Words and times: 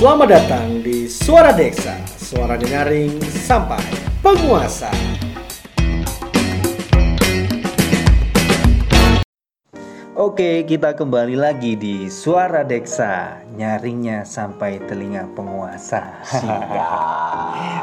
Selamat 0.00 0.32
datang 0.32 0.80
di 0.80 1.04
Suara 1.04 1.52
Desa, 1.52 1.92
suara 2.16 2.56
dengaring 2.56 3.20
sampai 3.20 3.84
penguasa. 4.24 4.88
Oke, 10.16 10.64
kita 10.64 10.96
kembali 10.96 11.36
lagi 11.36 11.76
di 11.76 12.08
Suara 12.08 12.64
Deksa, 12.64 13.44
nyaringnya 13.60 14.24
sampai 14.24 14.80
telinga 14.88 15.28
penguasa. 15.36 16.24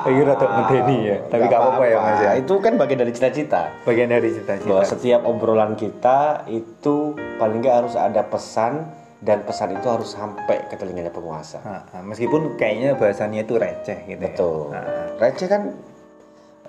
Ini 0.09 0.21
rada 0.33 0.47
medeni 0.57 1.13
ya, 1.13 1.21
tapi 1.29 1.45
gak 1.45 1.61
apa-apa 1.61 1.83
ya 1.85 1.97
Mas 2.01 2.17
ya. 2.25 2.31
Itu 2.41 2.57
kan 2.65 2.81
bagian 2.81 3.05
dari 3.05 3.13
cita-cita. 3.13 3.69
Bagian 3.85 4.09
dari 4.09 4.33
Bahwa 4.33 4.41
cita-cita. 4.57 4.89
setiap 4.89 5.21
obrolan 5.21 5.77
kita 5.77 6.49
itu 6.49 7.13
paling 7.37 7.61
nggak 7.61 7.85
harus 7.85 7.93
ada 7.93 8.25
pesan 8.25 8.96
dan 9.17 9.41
pesan 9.41 9.73
itu 9.73 9.87
harus 9.89 10.13
sampai 10.13 10.61
ke 10.69 10.77
telinganya 10.77 11.09
penguasa. 11.09 11.57
Nah, 11.65 11.81
nah, 11.89 12.01
meskipun 12.05 12.53
kayaknya 12.53 12.93
bahasannya 12.93 13.41
itu 13.43 13.57
receh 13.57 13.99
gitu 14.05 14.21
ya. 14.21 14.29
Betul. 14.29 14.69
Nah, 14.69 14.85
Receh 15.17 15.47
kan 15.49 15.61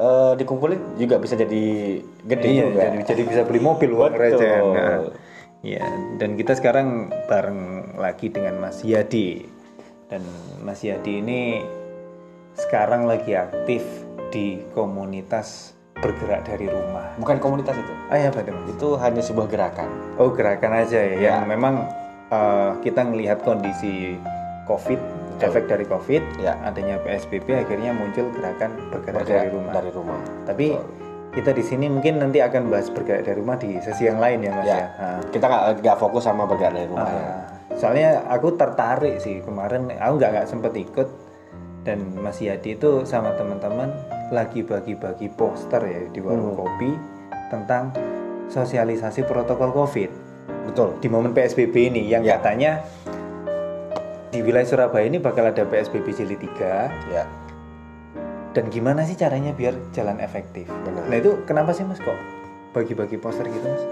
eh, 0.01 0.33
dikumpulin 0.41 0.97
juga 0.97 1.21
bisa 1.21 1.37
jadi 1.37 1.65
gede 2.25 2.49
iya, 2.49 2.65
juga. 2.65 2.81
jadi, 2.89 2.99
jadi 3.05 3.23
bisa 3.29 3.41
beli 3.45 3.61
mobil 3.61 3.91
uang 3.93 4.13
Betul. 4.17 4.23
receh. 4.41 4.57
Nah, 4.75 4.99
Iya, 5.59 5.83
dan 6.23 6.39
kita 6.39 6.55
sekarang 6.55 7.11
bareng 7.27 7.93
lagi 7.99 8.31
dengan 8.31 8.63
Mas 8.63 8.87
Yadi. 8.87 9.43
Dan 10.07 10.23
Mas 10.63 10.87
Yadi 10.87 11.19
ini 11.19 11.59
sekarang 12.55 13.11
lagi 13.11 13.35
aktif 13.35 13.83
di 14.31 14.63
komunitas 14.71 15.75
bergerak 15.99 16.47
dari 16.47 16.71
rumah. 16.71 17.11
Bukan 17.19 17.43
komunitas 17.43 17.75
itu. 17.75 17.91
Ah 18.07 18.23
ya, 18.23 18.31
Pak? 18.31 18.47
Itu 18.71 18.95
hanya 19.03 19.19
sebuah 19.19 19.51
gerakan. 19.51 19.91
Oh 20.15 20.31
gerakan 20.31 20.79
aja 20.79 21.03
ya, 21.03 21.17
Ya. 21.19 21.19
yang 21.35 21.51
memang 21.51 21.91
uh, 22.31 22.77
kita 22.81 23.05
melihat 23.05 23.41
kondisi 23.41 24.17
COVID, 24.65 25.01
Betul. 25.35 25.45
efek 25.45 25.65
dari 25.67 25.85
COVID, 25.85 26.23
Ya. 26.39 26.55
adanya 26.63 27.01
PSBB 27.01 27.47
akhirnya 27.59 27.91
muncul 27.91 28.29
gerakan 28.31 28.77
bergerak, 28.91 29.23
Bergerak 29.23 29.41
dari 29.41 29.51
rumah. 29.51 29.73
Dari 29.73 29.91
rumah. 29.91 30.21
Tapi 30.45 30.67
kita 31.31 31.51
di 31.53 31.63
sini 31.63 31.87
mungkin 31.87 32.19
nanti 32.19 32.39
akan 32.39 32.69
bahas 32.69 32.89
bergerak 32.89 33.23
dari 33.23 33.39
rumah 33.39 33.57
di 33.57 33.77
sesi 33.79 34.05
yang 34.05 34.19
lain 34.19 34.41
ya 34.41 34.51
mas 34.51 34.65
ya. 34.65 34.75
Ya. 34.75 34.85
Nah, 34.99 35.21
Kita 35.29 35.47
nggak 35.79 35.97
fokus 35.97 36.25
sama 36.25 36.45
bergerak 36.45 36.73
dari 36.75 36.89
rumah 36.89 37.07
ya. 37.07 37.21
uh, 37.23 37.41
soalnya 37.75 38.09
aku 38.27 38.53
tertarik 38.55 39.17
sih 39.19 39.41
kemarin, 39.41 39.93
aku 39.93 40.13
nggak 40.17 40.31
nggak 40.35 40.49
sempet 40.49 40.73
ikut 40.75 41.09
dan 41.81 42.03
Mas 42.15 42.37
Yadi 42.37 42.75
itu 42.75 43.07
sama 43.07 43.33
teman-teman 43.33 43.89
lagi 44.29 44.61
bagi-bagi 44.61 45.31
poster 45.31 45.81
ya 45.81 46.01
di 46.11 46.21
warung 46.21 46.53
Hmm. 46.53 46.61
kopi 46.61 46.91
tentang 47.49 47.95
sosialisasi 48.47 49.25
protokol 49.25 49.73
COVID. 49.73 50.28
Betul. 50.69 51.01
di 51.01 51.09
momen 51.09 51.33
PSBB 51.33 51.75
ini 51.89 52.03
yang 52.07 52.21
Ya. 52.21 52.37
katanya 52.37 52.85
di 54.29 54.45
wilayah 54.45 54.69
Surabaya 54.69 55.09
ini 55.09 55.17
bakal 55.17 55.49
ada 55.49 55.65
PSBB 55.65 56.13
jilid 56.13 56.37
3 56.39 56.93
Ya. 57.09 57.25
dan 58.53 58.69
gimana 58.69 59.03
sih 59.03 59.15
caranya 59.15 59.57
biar 59.57 59.73
jalan 59.91 60.21
efektif. 60.21 60.69
Benar. 60.85 61.09
Nah 61.09 61.17
itu 61.17 61.41
kenapa 61.45 61.73
sih 61.73 61.85
mas 61.85 61.97
kok 61.99 62.17
bagi-bagi 62.73 63.17
poster 63.17 63.49
gitu 63.49 63.65
mas? 63.65 63.85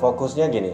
Fokusnya 0.00 0.48
gini, 0.48 0.72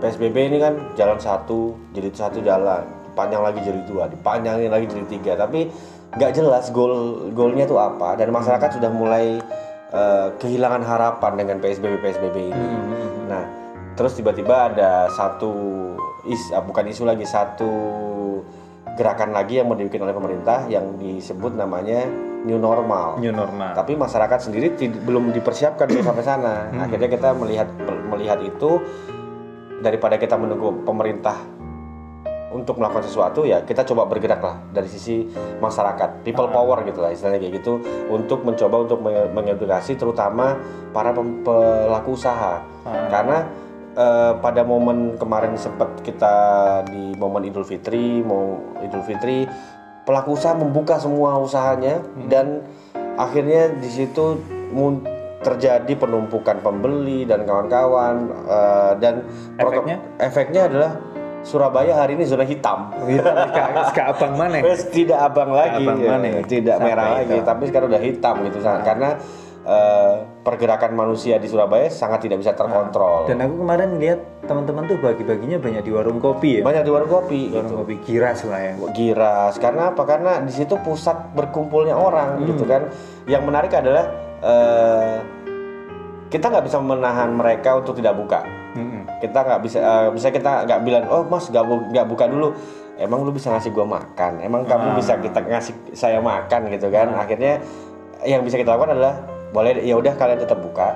PSBB 0.00 0.36
ini 0.48 0.58
kan 0.58 0.76
jalan 0.94 1.20
satu, 1.20 1.76
jilid 1.92 2.12
satu 2.12 2.40
jalan, 2.40 2.84
panjang 3.12 3.40
lagi 3.40 3.60
jilid 3.60 3.84
dua, 3.84 4.08
dipanjangin 4.08 4.68
lagi 4.68 4.86
jilid 4.88 5.08
tiga, 5.10 5.36
tapi 5.36 5.68
nggak 6.10 6.32
jelas 6.32 6.68
goal 6.70 7.28
goalnya 7.30 7.64
tuh 7.64 7.78
apa 7.78 8.18
dan 8.18 8.28
masyarakat 8.30 8.76
sudah 8.76 8.90
mulai 8.90 9.38
eh, 9.90 10.28
kehilangan 10.38 10.82
harapan 10.82 11.32
dengan 11.34 11.56
PSBB 11.58 11.98
PSBB 11.98 12.36
ini. 12.50 12.66
Nah, 13.26 13.44
terus 14.00 14.16
tiba-tiba 14.16 14.72
ada 14.72 15.12
satu 15.12 15.52
is 16.24 16.40
ah, 16.56 16.64
bukan 16.64 16.88
isu 16.88 17.04
lagi 17.04 17.28
satu 17.28 17.68
gerakan 18.96 19.36
lagi 19.36 19.60
yang 19.60 19.68
mau 19.68 19.76
dibikin 19.76 20.00
oleh 20.00 20.16
pemerintah 20.16 20.64
yang 20.72 20.96
disebut 20.96 21.52
namanya 21.52 22.08
new 22.48 22.56
normal. 22.56 23.20
New 23.20 23.28
normal. 23.28 23.76
Tapi 23.76 24.00
masyarakat 24.00 24.48
sendiri 24.48 24.72
belum 25.04 25.36
dipersiapkan 25.36 25.84
untuk 25.92 26.08
sampai 26.08 26.24
sana. 26.24 26.72
Akhirnya 26.80 27.12
kita 27.12 27.36
melihat 27.36 27.68
melihat 28.08 28.40
itu 28.40 28.80
daripada 29.84 30.16
kita 30.16 30.40
menunggu 30.40 30.80
pemerintah 30.88 31.36
untuk 32.50 32.80
melakukan 32.80 33.06
sesuatu 33.06 33.46
ya 33.46 33.62
kita 33.62 33.86
coba 33.86 34.10
bergerak 34.10 34.42
lah 34.42 34.58
dari 34.74 34.90
sisi 34.90 35.22
masyarakat 35.62 36.26
people 36.26 36.50
power 36.50 36.82
gitu 36.82 36.98
lah 36.98 37.14
istilahnya 37.14 37.38
kayak 37.46 37.62
gitu 37.62 37.78
untuk 38.10 38.42
mencoba 38.42 38.90
untuk 38.90 38.98
menge- 38.98 39.30
mengedukasi 39.30 39.94
terutama 39.94 40.58
para 40.90 41.14
pelaku 41.14 42.18
usaha 42.18 42.58
karena 43.06 43.46
eh, 43.92 44.32
pada 44.38 44.62
momen 44.62 45.16
kemarin 45.16 45.54
sempat 45.54 46.02
kita 46.02 46.34
di 46.86 47.14
momen 47.14 47.46
Idul 47.46 47.64
Fitri 47.64 48.20
mau 48.20 48.58
Idul 48.80 49.02
Fitri 49.02 49.46
pelaku 50.02 50.34
usaha 50.34 50.54
membuka 50.54 50.96
semua 50.96 51.38
usahanya 51.38 52.00
dan 52.26 52.64
akhirnya 53.14 53.70
di 53.76 53.90
situ 53.90 54.40
terjadi 55.40 55.92
penumpukan 55.96 56.60
pembeli 56.60 57.24
dan 57.24 57.48
kawan-kawan 57.48 58.16
eh, 58.48 58.92
dan 59.00 59.14
Efeknya? 59.56 59.96
efeknya 60.20 60.62
adalah 60.68 60.92
Surabaya 61.40 61.96
hari 61.96 62.20
ini 62.20 62.28
zona 62.28 62.44
hitam. 62.44 62.92
Ke 63.96 64.02
abang 64.04 64.36
mana? 64.36 64.60
Tidak 64.92 65.16
abang 65.16 65.48
lagi, 65.56 65.88
abang 65.88 65.96
ya. 65.96 66.08
mana 66.12 66.44
tidak 66.44 66.76
Sampai 66.76 66.88
merah 66.92 67.06
lagi, 67.16 67.32
hitam. 67.32 67.48
tapi 67.48 67.62
sekarang 67.72 67.88
udah 67.88 68.02
hitam 68.04 68.34
gitu 68.44 68.58
Sa- 68.60 68.84
karena 68.84 69.16
eh, 69.62 70.14
pergerakan 70.40 70.92
manusia 70.92 71.36
di 71.36 71.44
Surabaya 71.44 71.86
sangat 71.86 72.24
tidak 72.24 72.40
bisa 72.40 72.52
terkontrol. 72.52 73.26
Dan 73.26 73.40
aku 73.40 73.60
kemarin 73.60 73.96
lihat 73.96 74.20
teman-teman 74.42 74.84
tuh 74.84 74.96
bagi-baginya 74.96 75.56
banyak 75.56 75.82
di 75.82 75.90
warung 75.90 76.16
kopi 76.16 76.58
ya. 76.58 76.62
Banyak 76.62 76.82
di 76.82 76.90
warung 76.90 77.12
kopi, 77.12 77.40
Warung 77.48 77.66
gitu. 77.66 77.74
kopi 77.78 77.94
giras 78.02 78.40
lah 78.42 78.60
ya. 78.62 78.72
giras 78.90 79.54
karena 79.56 79.90
apa 79.90 80.02
karena 80.02 80.40
di 80.40 80.50
situ 80.50 80.74
pusat 80.76 81.32
berkumpulnya 81.32 81.92
orang 81.92 82.40
Hmm. 82.40 82.48
gitu 82.48 82.64
kan 82.64 82.88
yang 83.24 83.44
menarik 83.44 83.70
adalah 83.70 84.08
eh, 84.40 85.16
kita 86.28 86.46
nggak 86.46 86.64
bisa 86.64 86.78
menahan 86.78 87.28
mereka 87.28 87.74
untuk 87.74 87.92
tidak 87.92 88.14
buka 88.14 88.40
Mm-mm. 88.70 89.02
kita 89.18 89.34
nggak 89.36 89.60
bisa 89.60 89.78
bisa 90.08 90.28
kita 90.30 90.62
nggak 90.62 90.80
bilang 90.80 91.04
oh 91.06 91.26
mas 91.26 91.44
nggak 91.44 91.64
bu- 91.64 91.90
buka 92.06 92.24
dulu 92.24 92.54
emang 92.96 93.20
lu 93.20 93.34
bisa 93.34 93.50
ngasih 93.50 93.68
gua 93.68 93.82
makan 93.84 94.38
emang 94.38 94.62
kamu 94.62 94.94
bisa 94.94 95.18
kita 95.18 95.42
ngasih 95.42 95.74
saya 95.90 96.22
makan 96.22 96.70
gitu 96.70 96.86
kan 96.86 97.10
akhirnya 97.12 97.58
yang 98.22 98.40
bisa 98.40 98.56
kita 98.56 98.70
lakukan 98.70 98.94
adalah 98.94 99.18
boleh 99.50 99.82
ya 99.82 99.98
udah 99.98 100.14
kalian 100.14 100.40
tetap 100.42 100.58
buka 100.62 100.94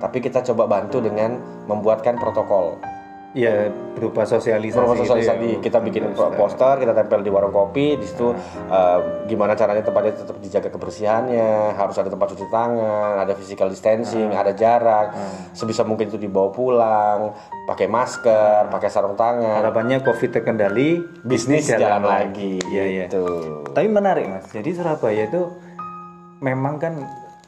tapi 0.00 0.24
kita 0.24 0.40
coba 0.52 0.64
bantu 0.66 1.04
dengan 1.04 1.36
membuatkan 1.68 2.16
protokol 2.16 2.80
Ya 3.30 3.70
berupa 3.94 4.26
sosialisasi. 4.26 4.74
Proses 4.74 5.06
gitu 5.06 5.14
ya. 5.14 5.22
sosialisasi 5.22 5.48
kita 5.62 5.78
bikin 5.86 6.10
poster, 6.34 6.82
kita 6.82 6.90
tempel 6.98 7.22
di 7.22 7.30
warung 7.30 7.54
kopi, 7.54 7.94
di 7.94 8.02
situ 8.02 8.34
eh, 8.66 8.98
gimana 9.30 9.54
caranya 9.54 9.86
tempatnya 9.86 10.18
tetap 10.18 10.34
dijaga 10.42 10.66
kebersihannya, 10.66 11.78
harus 11.78 11.94
ada 11.94 12.10
tempat 12.10 12.34
cuci 12.34 12.50
tangan, 12.50 13.22
ada 13.22 13.30
physical 13.38 13.70
distancing, 13.70 14.34
ada 14.34 14.50
jarak, 14.50 15.14
sebisa 15.54 15.86
mungkin 15.86 16.10
itu 16.10 16.18
dibawa 16.18 16.50
pulang, 16.50 17.30
pakai 17.70 17.86
masker, 17.86 18.66
pakai 18.66 18.90
sarung 18.90 19.14
tangan, 19.14 19.62
Harapannya 19.62 20.02
COVID 20.02 20.42
terkendali, 20.42 20.98
bisnis 21.22 21.70
jalan, 21.70 22.02
lagi. 22.02 22.58
Iya 22.66 22.84
iya. 22.90 23.04
Gitu. 23.06 23.22
Tapi 23.70 23.86
menarik 23.86 24.26
mas. 24.26 24.50
Jadi 24.50 24.74
Surabaya 24.74 25.30
itu 25.30 25.54
memang 26.42 26.82
kan, 26.82 26.98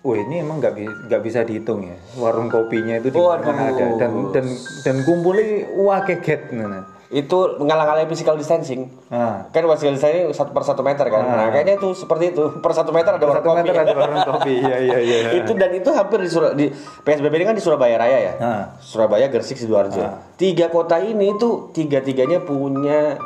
wah 0.03 0.17
ini 0.19 0.43
emang 0.43 0.59
nggak 0.59 0.75
bi- 0.75 0.99
nggak 1.07 1.23
bisa 1.23 1.47
dihitung 1.47 1.87
ya. 1.87 1.97
Warung 2.19 2.51
kopinya 2.51 2.99
itu 2.99 3.09
di 3.09 3.19
mana 3.19 3.71
ada 3.71 3.87
dan 3.97 4.13
dan 4.31 4.47
dan 4.83 4.97
kumpulnya 5.03 5.71
wah 5.75 6.03
keget 6.03 6.51
nah. 6.51 6.91
Itu 7.13 7.61
ngalang-ngalangin 7.61 8.09
physical 8.09 8.41
distancing. 8.41 8.89
Nah, 9.13 9.45
Kan 9.53 9.69
physical 9.69 9.93
distancing 9.95 10.33
satu 10.33 10.51
per 10.51 10.65
satu 10.65 10.81
meter 10.81 11.05
kan. 11.07 11.21
Nah, 11.21 11.53
kayaknya 11.53 11.77
itu 11.77 11.93
seperti 11.93 12.33
itu. 12.33 12.57
Per 12.57 12.73
satu 12.73 12.89
meter 12.89 13.13
ada 13.13 13.21
warung 13.21 13.45
satu 13.45 13.49
kopi. 13.53 13.61
meter 13.61 13.75
ada 13.79 13.93
warung 13.95 14.21
kopi. 14.27 14.55
Iya 14.59 14.77
iya 14.81 14.99
iya. 14.99 15.17
itu 15.45 15.53
dan 15.53 15.77
itu 15.77 15.93
hampir 15.93 16.25
di, 16.25 16.31
Sur- 16.33 16.57
di 16.57 16.73
PSBB 17.05 17.37
ini 17.37 17.45
kan 17.45 17.53
di 17.53 17.61
Surabaya 17.61 18.01
Raya 18.01 18.19
ya. 18.19 18.33
Nah. 18.41 18.65
Surabaya, 18.81 19.29
Gresik, 19.29 19.61
sidoarjo. 19.61 20.01
Tiga 20.35 20.73
kota 20.73 20.99
ini 20.99 21.37
itu 21.37 21.69
tiga-tiganya 21.71 22.41
punya 22.41 23.21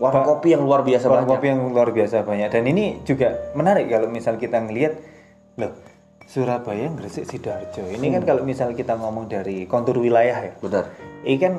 warung 0.00 0.24
kopi 0.24 0.56
yang 0.56 0.64
luar 0.64 0.80
biasa 0.80 1.04
warung 1.04 1.28
banyak. 1.28 1.36
kopi 1.36 1.46
yang 1.46 1.60
luar 1.60 1.88
biasa 1.92 2.24
banyak. 2.24 2.48
Dan 2.48 2.64
ini 2.64 3.04
juga 3.04 3.52
menarik 3.52 3.92
kalau 3.92 4.08
misal 4.08 4.40
kita 4.40 4.64
ngelihat, 4.64 4.96
loh 5.60 5.76
Surabaya, 6.26 6.90
Gresik, 6.92 7.24
sidoarjo. 7.24 7.86
Ini 7.86 8.18
kan 8.18 8.22
kalau 8.26 8.42
misal 8.42 8.74
kita 8.74 8.98
ngomong 8.98 9.30
dari 9.30 9.64
kontur 9.64 10.02
wilayah 10.02 10.34
ya, 10.42 10.52
Benar. 10.58 10.84
ini 11.22 11.38
kan 11.38 11.54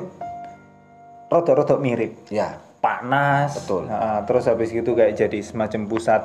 rodok-rodok 1.28 1.78
mirip. 1.80 2.12
Ya. 2.28 2.60
panas 2.78 3.58
Betul. 3.58 3.90
Nah, 3.90 4.22
terus 4.22 4.46
habis 4.46 4.70
itu 4.70 4.86
kayak 4.94 5.18
jadi 5.18 5.42
semacam 5.42 5.90
pusat 5.90 6.22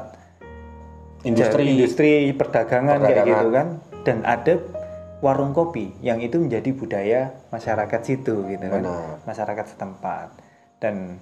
Industri. 1.25 1.65
industri 1.65 2.11
perdagangan, 2.29 3.01
kayak 3.01 3.25
Perdagangan. 3.25 3.31
gitu 3.33 3.47
kan 3.49 3.67
dan 4.03 4.17
ada 4.21 4.53
warung 5.17 5.49
kopi 5.49 5.95
yang 6.03 6.21
itu 6.21 6.37
menjadi 6.37 6.69
budaya 6.75 7.21
masyarakat 7.49 8.01
situ 8.05 8.43
gitu 8.45 8.65
kan 8.69 8.83
Benar. 8.85 9.23
masyarakat 9.25 9.65
setempat 9.65 10.27
dan 10.77 11.17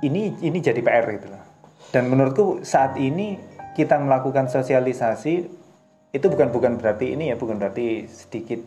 ini 0.00 0.36
ini 0.38 0.58
jadi 0.60 0.78
PR 0.78 1.04
gitu 1.16 1.26
loh 1.32 1.42
dan 1.90 2.06
menurutku 2.06 2.60
saat 2.62 2.94
ini 3.00 3.34
kita 3.72 3.96
melakukan 3.96 4.48
sosialisasi 4.48 5.34
itu 6.10 6.26
bukan 6.26 6.50
bukan 6.50 6.72
berarti 6.76 7.14
ini 7.14 7.30
ya 7.30 7.36
bukan 7.38 7.56
berarti 7.56 8.10
sedikit 8.10 8.58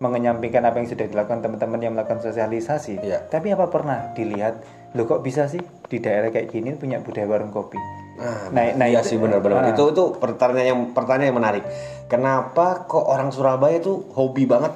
mengenyampingkan 0.00 0.64
apa 0.64 0.80
yang 0.80 0.88
sudah 0.88 1.06
dilakukan 1.06 1.44
teman-teman 1.44 1.78
yang 1.78 1.92
melakukan 1.92 2.24
sosialisasi. 2.24 3.04
Iya. 3.04 3.28
Tapi 3.28 3.52
apa 3.52 3.68
pernah 3.68 4.16
dilihat, 4.16 4.64
lo 4.96 5.04
kok 5.04 5.20
bisa 5.20 5.44
sih 5.44 5.60
di 5.60 6.00
daerah 6.00 6.32
kayak 6.32 6.48
gini 6.48 6.72
punya 6.72 7.04
budaya 7.04 7.28
warung 7.28 7.52
kopi. 7.52 7.76
Nah, 8.16 8.48
Nah, 8.48 8.64
nah 8.80 8.86
iya 8.88 9.04
itu- 9.04 9.12
sih 9.12 9.18
benar-benar. 9.20 9.60
ah. 9.60 9.72
Itu 9.76 9.92
itu 9.92 10.16
pertanyaan 10.16 10.66
yang 10.66 10.80
pertanyaan 10.96 11.28
yang 11.28 11.38
menarik. 11.38 11.64
Kenapa 12.08 12.88
kok 12.88 13.04
orang 13.04 13.28
Surabaya 13.28 13.76
tuh 13.78 14.08
hobi 14.16 14.48
banget 14.48 14.72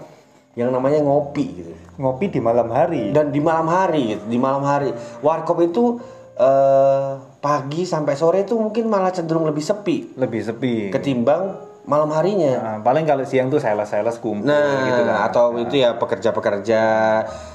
yang 0.54 0.68
namanya 0.68 1.00
ngopi 1.00 1.44
gitu. 1.56 1.72
Ngopi 1.96 2.28
di 2.28 2.40
malam 2.44 2.68
hari. 2.68 3.08
Dan 3.10 3.32
di 3.32 3.40
malam 3.40 3.64
hari 3.64 4.14
gitu, 4.14 4.24
di 4.28 4.36
malam 4.36 4.60
hari. 4.60 4.92
Warkop 5.24 5.56
itu 5.64 5.98
eh, 6.36 7.10
pagi 7.44 7.85
sampai 7.85 8.17
sore 8.17 8.38
itu 8.43 8.56
mungkin 8.56 8.88
malah 8.88 9.12
cenderung 9.12 9.44
lebih 9.44 9.61
sepi 9.61 10.17
lebih 10.17 10.41
sepi. 10.41 10.88
ketimbang 10.88 11.61
malam 11.85 12.08
harinya. 12.08 12.52
Nah, 12.56 12.76
paling 12.81 13.05
kalau 13.05 13.20
siang 13.23 13.52
tuh 13.52 13.61
sales-sales 13.61 14.17
kumpul 14.17 14.49
Nah, 14.49 14.88
gitu 14.88 15.02
kan. 15.05 15.29
atau 15.29 15.52
itu 15.55 15.76
ya 15.76 15.93
pekerja-pekerja 15.93 16.81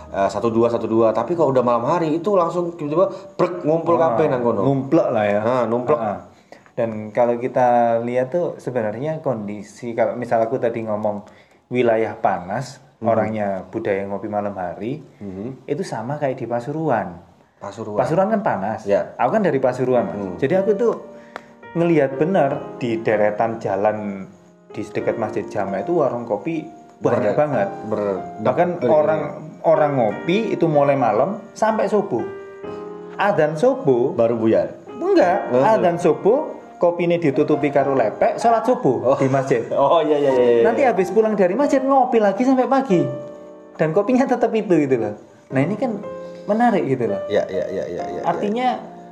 eh, 0.09 0.29
satu 0.29 0.49
dua 0.49 0.69
satu 0.69 0.85
dua. 0.85 1.09
Tapi 1.09 1.33
kalau 1.33 1.49
udah 1.49 1.65
malam 1.65 1.81
hari 1.83 2.13
itu 2.13 2.37
langsung 2.37 2.77
tiba-tiba 2.77 3.09
brek 3.33 3.65
ngumpul 3.65 3.97
kabeh 3.97 4.29
nang 4.29 4.45
kono. 4.45 4.61
Numplek 4.61 5.07
lah 5.09 5.25
ya. 5.25 5.39
Ah, 5.41 5.63
numplek. 5.65 5.97
Ah. 5.97 6.29
Dan 6.77 7.09
kalau 7.09 7.35
kita 7.35 7.99
lihat 7.99 8.29
tuh 8.29 8.53
sebenarnya 8.55 9.17
kondisi 9.19 9.91
kalau 9.91 10.13
misal 10.13 10.39
aku 10.39 10.55
tadi 10.55 10.85
ngomong 10.85 11.25
wilayah 11.67 12.13
panas, 12.13 12.77
Hmm. 12.99 13.09
orangnya 13.09 13.47
budaya 13.65 14.03
ngopi 14.03 14.27
malam 14.27 14.51
hari, 14.53 14.99
itu 15.65 15.83
sama 15.83 16.15
kayak 16.15 16.35
di 16.35 16.45
Pasuruan. 16.45 17.15
Pasuruan. 17.59 17.99
Pasuruan 17.99 18.27
kan 18.31 18.41
panas. 18.41 18.87
Ya. 18.87 19.11
Aku 19.15 19.35
kan 19.35 19.43
dari 19.43 19.59
Pasuruan, 19.59 20.07
Mas. 20.07 20.15
Hmm. 20.15 20.35
Jadi 20.39 20.53
aku 20.55 20.71
tuh 20.73 20.93
ngelihat 21.75 22.15
benar 22.15 22.79
di 22.79 22.97
deretan 22.97 23.59
jalan 23.59 24.25
di 24.69 24.81
dekat 24.81 25.19
Masjid 25.19 25.43
Jama 25.45 25.83
itu 25.83 25.99
warung 25.99 26.23
kopi 26.23 26.63
banyak 26.99 27.33
Ber- 27.33 27.37
banget. 27.37 27.67
ber- 27.85 28.21
Bahkan 28.41 28.69
ber- 28.79 28.89
orang 28.89 29.21
orang 29.61 29.91
ngopi 29.93 30.51
itu 30.51 30.65
mulai 30.65 30.95
malam 30.95 31.43
sampai 31.51 31.85
subuh. 31.85 32.23
Adzan 33.15 33.53
subuh 33.53 34.15
baru 34.15 34.35
buyar. 34.35 34.79
enggak, 34.89 35.37
Oh. 35.49 35.63
adzan 35.63 35.95
subuh 35.95 36.37
kopi 36.75 37.03
ini 37.03 37.17
ditutupi 37.17 37.67
karo 37.69 37.91
lepek, 37.91 38.35
sholat 38.35 38.63
subuh 38.63 39.15
di 39.15 39.27
masjid. 39.27 39.63
Oh 39.73 39.99
iya 39.99 40.15
iya 40.17 40.31
iya. 40.31 40.43
iya. 40.53 40.63
Nanti 40.63 40.81
habis 40.83 41.07
pulang 41.09 41.35
dari 41.35 41.55
masjid 41.55 41.79
ngopi 41.79 42.19
lagi 42.19 42.43
sampai 42.43 42.67
pagi. 42.67 43.03
Dan 43.75 43.91
kopinya 43.91 44.23
tetap 44.23 44.51
itu 44.51 44.75
gitu 44.77 44.95
loh. 44.95 45.15
Nah, 45.49 45.59
ini 45.59 45.75
kan 45.75 46.03
menarik 46.49 46.83
gitu 46.83 47.05
loh. 47.05 47.21
Ya 47.29 47.45
ya 47.45 47.65
ya 47.69 47.85
ya 47.85 48.03
ya. 48.09 48.21
Artinya 48.25 48.67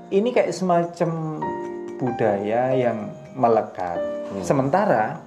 ini 0.10 0.34
kayak 0.34 0.50
semacam 0.52 1.38
budaya 1.96 2.74
yang 2.74 3.14
melekat. 3.34 4.02
Hmm. 4.28 4.42
Sementara 4.42 5.22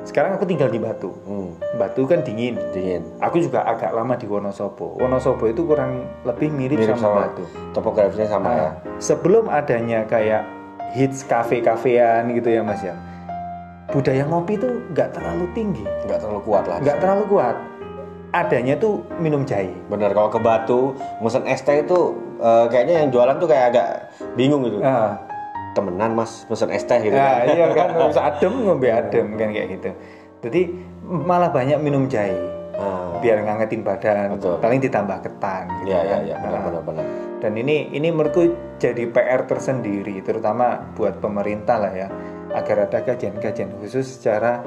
sekarang 0.00 0.40
aku 0.40 0.48
tinggal 0.48 0.72
di 0.72 0.80
Batu. 0.80 1.12
Hmm, 1.28 1.52
Batu 1.76 2.08
kan 2.08 2.24
dingin. 2.24 2.56
dingin. 2.72 3.04
Aku 3.20 3.36
juga 3.36 3.60
agak 3.62 3.92
lama 3.92 4.16
di 4.16 4.24
Wonosobo. 4.24 4.96
Wonosobo 4.96 5.44
itu 5.44 5.60
kurang 5.62 6.08
lebih 6.24 6.48
mirip, 6.48 6.80
Mirip 6.80 6.96
sama, 6.96 7.04
sama 7.04 7.20
Batu. 7.28 7.44
topografisnya 7.76 8.28
sama 8.30 8.48
ya. 8.48 8.56
Nah, 8.56 8.72
sebelum 8.96 9.44
adanya 9.52 10.08
kayak 10.08 10.48
hits 10.96 11.22
kafe-kafean 11.22 12.32
gitu 12.32 12.48
ya 12.48 12.62
Mas 12.64 12.80
ya. 12.80 12.96
Budaya 13.90 14.22
ngopi 14.22 14.54
itu 14.54 14.70
nggak 14.94 15.10
terlalu 15.12 15.50
tinggi, 15.50 15.82
Nggak 16.06 16.22
terlalu 16.22 16.40
kuat 16.46 16.64
lah. 16.64 16.78
nggak 16.78 16.98
terlalu 17.02 17.24
kuat. 17.26 17.56
Adanya 18.30 18.78
tuh 18.78 19.02
minum 19.18 19.42
jahe. 19.42 19.74
Bener 19.90 20.14
kalau 20.14 20.30
ke 20.30 20.38
Batu 20.38 20.94
mesen 21.18 21.42
es 21.50 21.60
teh 21.60 21.82
itu 21.82 21.98
eh, 22.38 22.66
kayaknya 22.70 23.02
yang 23.02 23.08
jualan 23.10 23.36
tuh 23.36 23.48
kayak 23.50 23.64
agak 23.74 23.88
bingung 24.34 24.62
gitu. 24.62 24.78
Ah, 24.80 25.18
Temenan 25.74 26.14
mas 26.14 26.46
mesen 26.46 26.70
es 26.70 26.86
teh 26.86 26.98
gitu. 26.98 27.14
Nah, 27.14 27.42
iya 27.42 27.70
kan 27.74 27.90
bisa 28.10 28.22
adem 28.22 28.52
ngombe 28.62 28.86
adem 28.86 29.34
kan 29.34 29.50
kayak 29.50 29.68
gitu. 29.74 29.90
Jadi 30.40 30.60
malah 31.04 31.50
banyak 31.50 31.76
minum 31.78 32.06
jahe 32.06 32.32
Ah, 32.80 33.18
biar 33.20 33.44
ngangetin 33.44 33.84
badan. 33.84 34.40
Betul. 34.40 34.56
Paling 34.56 34.80
ditambah 34.80 35.18
ketan. 35.20 35.68
gitu 35.82 35.92
Iya 35.92 35.98
iya 36.00 36.08
kan. 36.08 36.20
iya 36.24 36.36
benar 36.38 36.50
Nah, 36.54 36.62
benar 36.64 36.82
benar. 36.86 37.04
Dan 37.40 37.52
ini 37.56 37.76
ini 37.90 38.08
menurutku 38.08 38.42
jadi 38.78 39.04
PR 39.04 39.44
tersendiri, 39.44 40.20
terutama 40.20 40.80
buat 40.92 41.20
pemerintah 41.20 41.76
lah 41.76 41.92
ya, 41.92 42.08
agar 42.52 42.88
ada 42.88 43.00
kajian-kajian 43.00 43.76
khusus 43.80 44.16
secara 44.16 44.64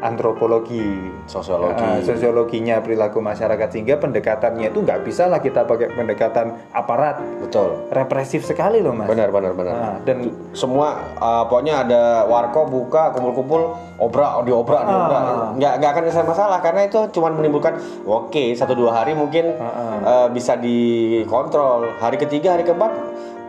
antropologi, 0.00 0.82
Sosiologi. 1.24 1.78
Ah, 1.78 1.98
sosiologinya 1.98 2.78
perilaku 2.78 3.18
masyarakat 3.18 3.68
sehingga 3.68 3.96
pendekatannya 3.96 4.68
itu 4.68 4.80
nggak 4.80 5.02
bisa 5.02 5.26
lah 5.26 5.38
kita 5.38 5.64
pakai 5.64 5.90
pendekatan 5.90 6.56
aparat, 6.70 7.18
Betul. 7.38 7.88
represif 7.90 8.42
sekali 8.42 8.78
loh 8.78 8.92
mas. 8.92 9.06
Benar 9.06 9.28
benar 9.30 9.52
benar. 9.52 9.74
Ah, 9.74 9.96
dan 10.02 10.28
Semua 10.52 10.96
eh, 11.12 11.44
pokoknya 11.44 11.82
ada 11.82 12.02
warko 12.24 12.64
buka 12.64 13.12
kumpul-kumpul 13.12 13.72
obrak 13.96 14.44
diobrak 14.44 14.82
diobrak 14.82 15.22
Ah. 15.22 15.50
nggak 15.52 15.72
nggak 15.78 15.90
akan 15.90 16.02
selesai 16.06 16.26
masalah 16.26 16.58
karena 16.60 16.84
itu 16.84 17.00
cuma 17.10 17.28
menimbulkan 17.28 17.76
oke 18.02 18.52
satu 18.52 18.72
dua 18.72 18.92
hari 18.94 19.12
mungkin 19.12 19.52
Ah, 19.56 19.96
eh, 19.98 20.28
bisa 20.30 20.56
dikontrol 20.56 21.96
hari 21.96 22.16
ketiga 22.16 22.54
hari 22.54 22.62
keempat 22.62 22.92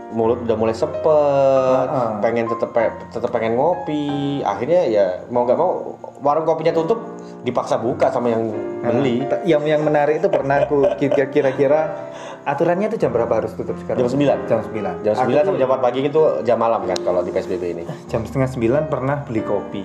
mulut 0.07 0.39
udah 0.39 0.55
mulai 0.55 0.71
sepet 0.71 1.03
ah. 1.89 2.17
pengen 2.23 2.47
tetep 2.47 2.71
tetep 3.11 3.27
pengen 3.27 3.59
ngopi 3.59 4.39
akhirnya 4.39 4.87
ya 4.87 5.05
mau 5.27 5.43
nggak 5.43 5.59
mau 5.59 5.99
warung 6.23 6.47
kopinya 6.47 6.71
tutup 6.71 7.03
dipaksa 7.43 7.75
buka 7.75 8.07
sama 8.09 8.31
yang 8.31 8.51
beli 8.81 9.23
Nah, 9.23 9.43
yang 9.43 9.63
yang 9.63 9.81
menarik 9.83 10.19
itu 10.19 10.27
pernah 10.27 10.63
aku 10.63 10.95
kira- 10.95 11.27
kira-kira 11.27 11.79
aturannya 12.43 12.87
itu 12.87 12.97
jam 12.97 13.11
berapa 13.11 13.43
harus 13.43 13.51
tutup 13.51 13.75
sekarang? 13.79 13.99
Jam 13.99 14.09
9. 14.09 14.47
Jam 14.47 14.59
9. 14.63 15.03
jam 15.03 15.13
Aku 15.15 15.27
9 15.27 15.35
tuh 15.35 15.43
sampai 15.43 15.59
jam 15.59 15.69
4 15.69 15.83
pagi 15.83 15.99
itu 16.01 16.21
jam 16.43 16.57
malam 16.57 16.81
kan 16.87 16.97
kalau 17.03 17.19
di 17.19 17.31
PSBB 17.31 17.63
ini 17.75 17.83
jam 18.07 18.23
setengah 18.23 18.47
9 18.47 18.87
pernah 18.87 19.23
beli 19.23 19.43
kopi 19.43 19.83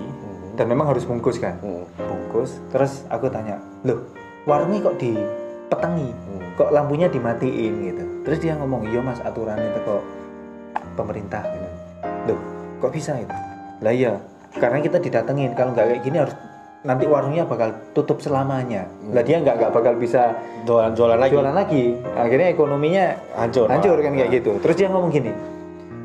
dan 0.55 0.69
memang 0.69 0.87
harus 0.87 1.03
bungkus 1.03 1.41
kan. 1.41 1.57
Hmm. 1.59 1.89
Bungkus. 1.99 2.61
Terus 2.69 3.09
aku 3.09 3.33
tanya, 3.33 3.57
"Loh, 3.83 4.05
warungnya 4.45 4.85
kok 4.85 5.01
dipetengi? 5.01 6.13
Hmm. 6.13 6.22
Kok 6.59 6.71
lampunya 6.71 7.07
dimatiin 7.09 7.75
gitu?" 7.93 8.05
Terus 8.23 8.39
dia 8.39 8.55
ngomong, 8.59 8.89
"Iya 8.89 9.01
Mas, 9.03 9.21
aturan 9.25 9.59
itu 9.59 9.81
kok 9.83 10.03
pemerintah." 10.95 11.43
Gitu. 11.47 11.69
Loh, 12.33 12.41
kok 12.79 12.93
bisa 12.95 13.19
itu? 13.19 13.37
Lah 13.83 13.93
iya, 13.93 14.13
karena 14.57 14.79
kita 14.79 15.03
didatengin 15.03 15.53
kalau 15.59 15.75
nggak 15.75 15.87
kayak 15.91 16.03
gini 16.07 16.17
harus 16.23 16.37
nanti 16.83 17.07
warungnya 17.07 17.47
bakal 17.47 17.75
tutup 17.95 18.19
selamanya. 18.23 18.87
Lah 19.11 19.23
dia 19.27 19.43
nggak 19.43 19.55
nggak 19.59 19.73
bakal 19.75 19.95
bisa 19.99 20.35
jualan 20.63 20.93
jualan 20.95 21.19
lagi 21.19 21.33
jualan 21.35 21.55
lagi 21.55 21.85
akhirnya 22.15 22.49
ekonominya 22.55 23.05
Hancur, 23.35 23.67
hancur 23.67 23.97
kan 23.99 24.13
kayak 24.15 24.31
gitu 24.31 24.53
terus 24.63 24.77
dia 24.79 24.89
ngomong 24.89 25.11
gini 25.11 25.33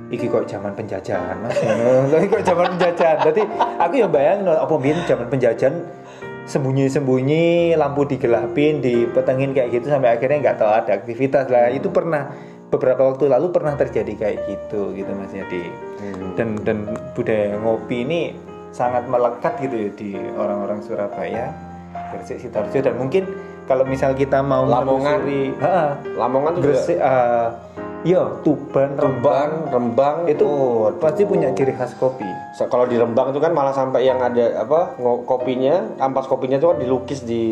iki 0.09 0.25
kok 0.31 0.47
zaman 0.49 0.71
penjajahan 0.73 1.35
mas 1.43 1.57
iki 2.17 2.27
kok 2.31 2.43
zaman 2.43 2.65
penjajahan 2.77 3.17
berarti 3.21 3.43
aku 3.77 3.93
ya 3.99 4.07
bayangin 4.09 4.47
apa 4.49 4.75
bin 4.79 4.97
zaman 5.05 5.27
penjajahan 5.29 5.75
sembunyi-sembunyi 6.47 7.75
lampu 7.75 8.07
digelapin 8.07 8.79
dipetengin 8.79 9.51
kayak 9.51 9.69
gitu 9.75 9.91
sampai 9.91 10.15
akhirnya 10.15 10.39
nggak 10.39 10.57
tahu 10.57 10.71
ada 10.71 10.91
aktivitas. 10.95 11.51
Lah 11.51 11.67
itu 11.69 11.91
pernah 11.91 12.31
beberapa 12.67 13.07
waktu 13.07 13.31
lalu 13.31 13.51
pernah 13.51 13.75
terjadi 13.75 14.13
kayak 14.15 14.37
gitu 14.47 14.95
gitu 14.95 15.11
mas 15.15 15.31
Yadi. 15.31 15.63
Hmm. 15.97 16.35
dan 16.37 16.49
dan 16.61 16.77
budaya 17.17 17.55
ngopi 17.59 18.03
ini 18.03 18.21
sangat 18.75 19.07
melekat 19.07 19.57
gitu 19.63 19.75
ya 19.75 19.89
di 19.95 20.11
orang-orang 20.35 20.79
Surabaya 20.83 21.51
Gresik 22.15 22.43
Sidoarjo. 22.43 22.79
Dan 22.79 22.95
mungkin 22.95 23.23
kalau 23.67 23.83
misal 23.83 24.15
kita 24.15 24.39
mau 24.39 24.63
Lamongan. 24.63 25.19
menelusuri 25.19 25.43
ha, 25.59 25.99
Lamongan 26.15 26.51
tuh 26.55 26.61
juga 26.63 26.71
Gresik 26.79 26.99
eh, 28.07 28.13
yo 28.13 28.39
Tuban 28.41 28.95
Rembang, 28.95 29.67
Rembang 29.67 30.17
itu 30.25 30.43
oh, 30.43 30.95
pasti 30.95 31.23
punya 31.23 31.51
ciri 31.51 31.71
khas 31.71 31.91
kopi 31.93 32.23
So, 32.51 32.65
kalau 32.65 32.83
di 32.83 32.95
Rembang 32.95 33.29
itu 33.29 33.37
kan 33.37 33.51
malah 33.51 33.69
sampai 33.69 34.01
yang 34.01 34.17
ada 34.17 34.63
apa 34.63 34.95
kopinya, 35.23 35.83
ampas 35.99 36.25
kopinya 36.25 36.55
tuh 36.55 36.71
kan 36.71 36.77
dilukis 36.79 37.21
di 37.21 37.43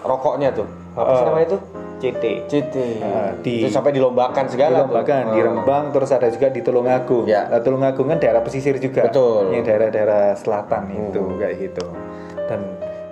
rokoknya 0.00 0.50
tuh. 0.50 0.66
Apa 0.94 1.10
sih 1.10 1.14
Heeh. 1.14 1.26
namanya 1.26 1.46
itu? 1.46 1.58
CT 1.98 2.24
Citi. 2.46 2.88
Nah, 2.98 3.34
di- 3.38 3.58
itu 3.58 3.68
sampai 3.68 3.90
dilombakan 3.90 4.46
segala 4.46 4.86
tuh. 4.86 4.94
Dilombakan 4.94 5.22
di 5.28 5.38
Ah. 5.38 5.44
Rembang 5.44 5.84
terus 5.90 6.10
ada 6.10 6.30
juga 6.30 6.46
di 6.46 6.62
Tulungagung. 6.62 7.26
Ya. 7.26 7.50
Nah, 7.50 7.58
Tulungagung 7.58 8.06
kan 8.06 8.18
daerah 8.18 8.38
pesisir 8.38 8.78
juga. 8.78 9.10
Betul. 9.10 9.50
Yang 9.50 9.62
daerah-daerah 9.66 10.24
selatan 10.34 10.82
itu 10.90 11.18
Hmm. 11.20 11.36
kayak 11.36 11.54
gitu. 11.58 11.86
Dan 12.46 12.60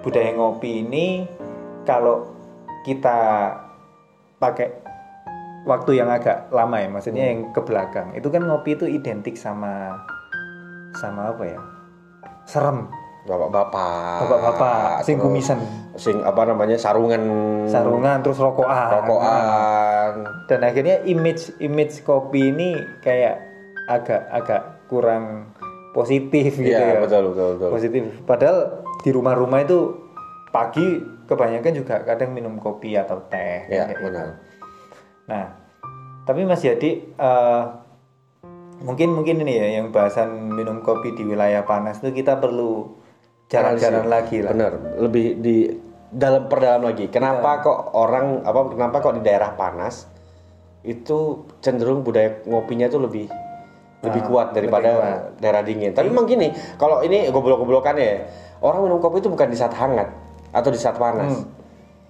budaya 0.00 0.30
ngopi 0.32 0.82
ini 0.82 1.26
kalau 1.82 2.30
kita 2.82 3.18
pakai 4.38 4.70
waktu 5.66 5.90
yang 5.96 6.08
agak 6.08 6.48
lama 6.48 6.78
ya, 6.78 6.88
maksudnya 6.88 7.22
Hmm. 7.22 7.30
yang 7.34 7.40
ke 7.50 7.60
belakang. 7.60 8.14
Itu 8.14 8.30
kan 8.30 8.40
ngopi 8.40 8.72
itu 8.72 8.86
identik 8.86 9.34
sama 9.34 9.98
sama 10.94 11.28
apa 11.28 11.44
ya? 11.44 11.60
Serem. 12.44 12.86
Bapak-bapak. 13.26 14.22
Bapak-bapak 14.22 15.02
sing 15.02 15.18
kumisan, 15.18 15.58
Sing 15.98 16.22
apa 16.22 16.46
namanya? 16.46 16.78
sarungan 16.78 17.18
sarungan 17.66 18.22
terus 18.22 18.38
rokokan. 18.38 19.02
rokokan. 19.02 20.12
dan 20.46 20.62
akhirnya 20.62 21.02
image 21.02 21.50
image 21.58 22.00
kopi 22.00 22.54
ini 22.54 22.70
kayak 23.02 23.42
agak 23.86 24.30
agak 24.30 24.62
kurang 24.86 25.50
positif 25.90 26.54
gitu 26.54 26.70
ya 26.70 26.94
Iya, 26.94 27.02
betul 27.02 27.34
betul 27.34 27.48
betul. 27.58 27.70
positif 27.72 28.02
padahal 28.22 28.58
di 29.02 29.10
rumah-rumah 29.10 29.66
itu 29.66 29.98
pagi 30.48 30.86
kebanyakan 31.26 31.72
juga 31.74 32.06
kadang 32.06 32.30
minum 32.30 32.54
kopi 32.56 32.94
atau 32.94 33.18
teh 33.26 33.66
Iya, 33.66 33.90
kayak 33.90 33.98
gitu. 33.98 34.22
Nah 35.26 35.54
tapi 36.26 36.42
Mas 36.42 36.62
Yadi 36.62 37.06
eh, 37.06 37.62
mungkin 38.82 39.14
mungkin 39.14 39.40
ini 39.46 39.52
ya 39.56 39.66
yang 39.80 39.94
bahasan 39.94 40.52
minum 40.52 40.82
kopi 40.82 41.14
di 41.14 41.22
wilayah 41.24 41.62
panas 41.64 42.02
itu 42.02 42.12
kita 42.12 42.36
perlu 42.36 42.92
jalan-jalan 43.46 44.06
lagi 44.10 44.42
lah 44.42 44.52
Bener, 44.52 44.72
lebih 44.98 45.38
di 45.38 45.56
dalam 46.06 46.46
perdalam 46.46 46.86
lagi. 46.86 47.06
Iya. 47.06 47.12
Kenapa 47.12 47.62
kok 47.62 47.78
orang 47.94 48.42
apa 48.46 48.60
kenapa 48.74 48.96
kok 49.02 49.14
di 49.18 49.22
daerah 49.26 49.54
panas 49.54 50.06
itu 50.86 51.46
cenderung 51.62 52.06
budaya 52.06 52.42
ngopinya 52.46 52.86
itu 52.86 52.98
lebih 52.98 53.26
lebih 54.06 54.22
Ah, 54.22 54.26
kuat 54.30 54.48
daripada 54.54 54.88
lebih 54.92 55.02
kuat. 55.02 55.40
daerah 55.42 55.62
dingin. 55.66 55.90
Tapi 55.90 56.06
memang 56.12 56.30
gini, 56.30 56.52
kalau 56.78 57.02
ini 57.02 57.26
goblok-goblokan 57.32 57.96
ya, 57.98 58.22
orang 58.62 58.86
minum 58.86 59.02
kopi 59.02 59.18
itu 59.18 59.26
bukan 59.32 59.50
di 59.50 59.58
saat 59.58 59.74
hangat 59.74 60.14
atau 60.54 60.70
di 60.70 60.78
saat 60.78 60.94
panas. 60.94 61.42
Hmm. 61.42 61.55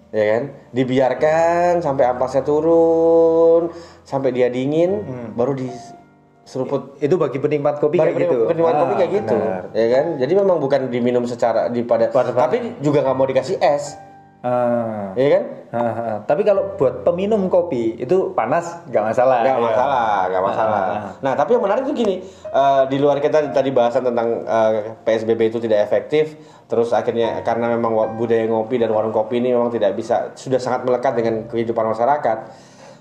Ya 0.08 0.24
kan? 0.28 0.42
Dibiarkan 0.70 1.80
sampai 1.80 2.04
ampasnya 2.06 2.40
turun, 2.40 3.70
sampai 4.02 4.30
dia 4.30 4.46
dingin, 4.46 5.02
baru 5.32 5.52
diseruput 5.52 6.94
Itu 6.98 7.16
bagi 7.16 7.36
penikmat 7.36 7.76
kopi 7.76 7.98
Bagi 7.98 8.14
kayak 8.14 8.22
gitu. 8.22 8.38
penikmat 8.46 8.74
kopi 8.76 8.92
Ah, 8.92 8.98
kayak 8.98 9.12
gitu, 9.12 9.36
benar. 9.36 9.62
ya 9.72 9.86
kan? 9.90 10.04
Jadi 10.16 10.32
memang 10.32 10.56
bukan 10.56 10.80
diminum 10.88 11.24
secara 11.24 11.66
di 11.66 11.82
Pada- 11.82 12.08
tapi 12.08 12.78
juga 12.78 13.02
nggak 13.02 13.16
mau 13.16 13.26
dikasih 13.26 13.58
es, 13.58 13.98
Ah. 14.44 15.16
ya 15.16 15.28
kan? 15.32 15.44
Ah, 15.72 15.80
ah. 15.80 16.16
Tapi 16.22 16.46
kalau 16.46 16.76
buat 16.78 17.02
peminum 17.02 17.48
kopi 17.48 17.98
itu 17.98 18.30
panas 18.36 18.84
nggak 18.86 19.04
masalah. 19.12 19.42
Nggak 19.42 19.58
ya. 19.58 19.64
masalah, 19.64 20.10
nggak 20.30 20.44
masalah. 20.44 20.78
Ah, 20.78 20.92
ah. 20.92 21.12
Nah, 21.24 21.32
tapi 21.34 21.56
yang 21.56 21.64
menarik 21.64 21.82
tuh 21.88 21.96
gini, 21.96 22.22
eh, 22.46 22.82
di 22.86 22.96
luar 23.00 23.18
kita 23.18 23.50
tadi 23.50 23.70
bahasan 23.72 24.06
tentang 24.06 24.46
eh, 24.46 24.94
PSBB 25.02 25.40
itu 25.50 25.58
tidak 25.58 25.82
efektif, 25.88 26.36
terus 26.68 26.92
akhirnya 26.92 27.40
karena 27.42 27.72
memang 27.74 28.14
budaya 28.14 28.44
ngopi 28.46 28.76
dan 28.78 28.92
warung 28.92 29.14
kopi 29.14 29.40
ini 29.40 29.56
memang 29.56 29.72
tidak 29.72 29.96
bisa 29.96 30.36
sudah 30.36 30.60
sangat 30.60 30.86
melekat 30.86 31.16
dengan 31.16 31.48
kehidupan 31.50 31.96
masyarakat. 31.96 32.38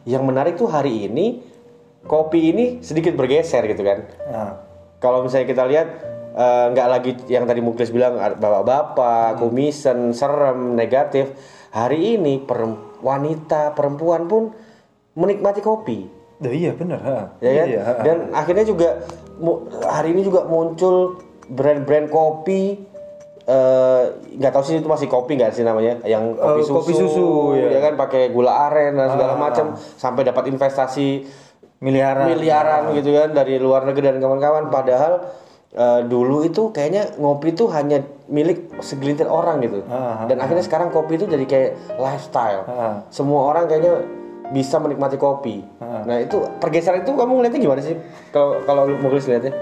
Yang 0.09 0.23
menarik 0.23 0.53
tuh 0.57 0.69
hari 0.69 1.09
ini 1.09 1.43
kopi 2.05 2.53
ini 2.53 2.65
sedikit 2.81 3.13
bergeser 3.13 3.65
gitu 3.69 3.83
kan. 3.83 3.99
Ah. 4.31 4.51
Kalau 5.03 5.21
misalnya 5.21 5.45
kita 5.45 5.63
lihat 5.69 6.14
eh, 6.35 6.65
nggak 6.69 6.87
lagi 6.89 7.11
yang 7.25 7.43
tadi 7.43 7.59
Muklis 7.59 7.89
bilang 7.89 8.19
bapak-bapak, 8.19 9.39
kumisen, 9.39 10.11
serem, 10.11 10.75
negatif. 10.75 11.31
Hari 11.71 12.15
ini 12.15 12.39
per- 12.39 12.99
wanita, 12.99 13.71
perempuan 13.71 14.25
pun 14.25 14.51
menikmati 15.13 15.59
kopi, 15.59 16.07
Duh, 16.37 16.49
iya 16.49 16.71
benar. 16.71 16.99
ya 17.39 17.51
kan? 17.53 17.67
Iya, 17.67 17.79
ha. 17.81 17.91
Dan 18.01 18.17
akhirnya 18.31 18.63
juga 18.63 18.99
hari 19.85 20.11
ini 20.11 20.21
juga 20.21 20.43
muncul 20.43 21.19
brand-brand 21.45 22.07
kopi 22.07 22.79
eh, 23.45 24.03
nggak 24.33 24.51
tahu 24.51 24.63
sih 24.65 24.75
itu 24.75 24.89
masih 24.89 25.05
kopi 25.05 25.37
nggak 25.37 25.53
sih 25.53 25.61
namanya 25.61 26.01
yang 26.03 26.33
kopi 26.33 26.59
Eh, 26.59 26.65
susu, 26.65 26.73
kopi 26.73 26.91
susu, 26.93 27.27
ya. 27.53 27.77
kan 27.79 27.93
pakai 27.95 28.33
gula 28.33 28.65
aren 28.65 28.97
dan 28.97 29.05
segala 29.07 29.33
Ah. 29.33 29.39
macam 29.39 29.65
sampai 29.77 30.25
dapat 30.25 30.49
investasi 30.49 31.29
miliaran. 31.77 32.25
miliaran 32.27 32.89
gitu 32.91 33.13
kan 33.13 33.29
dari 33.31 33.55
luar 33.55 33.85
negeri 33.85 34.09
dan 34.09 34.17
kawan-kawan 34.17 34.67
padahal 34.67 35.29
eh, 35.75 36.01
dulu 36.03 36.41
itu 36.41 36.71
kayaknya 36.71 37.13
ngopi 37.15 37.51
itu 37.51 37.67
hanya 37.67 37.99
milik 38.25 38.79
segelintir 38.79 39.27
orang 39.27 39.59
gitu 39.59 39.83
Ah, 39.85 40.25
dan 40.25 40.39
akhirnya 40.39 40.63
sekarang 40.63 40.89
kopi 40.89 41.15
itu 41.15 41.27
jadi 41.27 41.45
kayak 41.45 41.69
lifestyle 41.95 42.63
Ah. 42.65 43.03
semua 43.07 43.51
orang 43.51 43.67
kayaknya 43.67 44.01
bisa 44.47 44.77
menikmati 44.77 45.15
kopi 45.15 45.61
Ah. 45.77 46.01
nah 46.01 46.17
itu 46.17 46.39
pergeseran 46.57 47.03
itu 47.03 47.11
kamu 47.11 47.31
ngeliatnya 47.35 47.61
gimana 47.61 47.81
sih 47.81 47.95
kalau 48.31 48.63
kalau 48.63 48.87
mungkin 48.89 49.19
lihatnya 49.19 49.53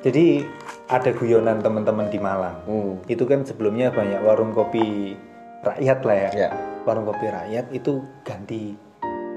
Jadi 0.00 0.40
ada 0.88 1.12
guyonan 1.12 1.60
teman-teman 1.60 2.08
di 2.08 2.16
Malang. 2.16 2.56
Hmm. 2.64 2.96
Itu 3.04 3.28
kan 3.28 3.44
sebelumnya 3.44 3.92
banyak 3.92 4.24
warung 4.24 4.56
kopi 4.56 5.12
rakyat 5.60 5.98
lah 6.00 6.16
ya. 6.16 6.30
Ya. 6.32 6.50
Warung 6.88 7.04
kopi 7.04 7.28
rakyat 7.28 7.68
itu 7.68 8.00
ganti 8.24 8.80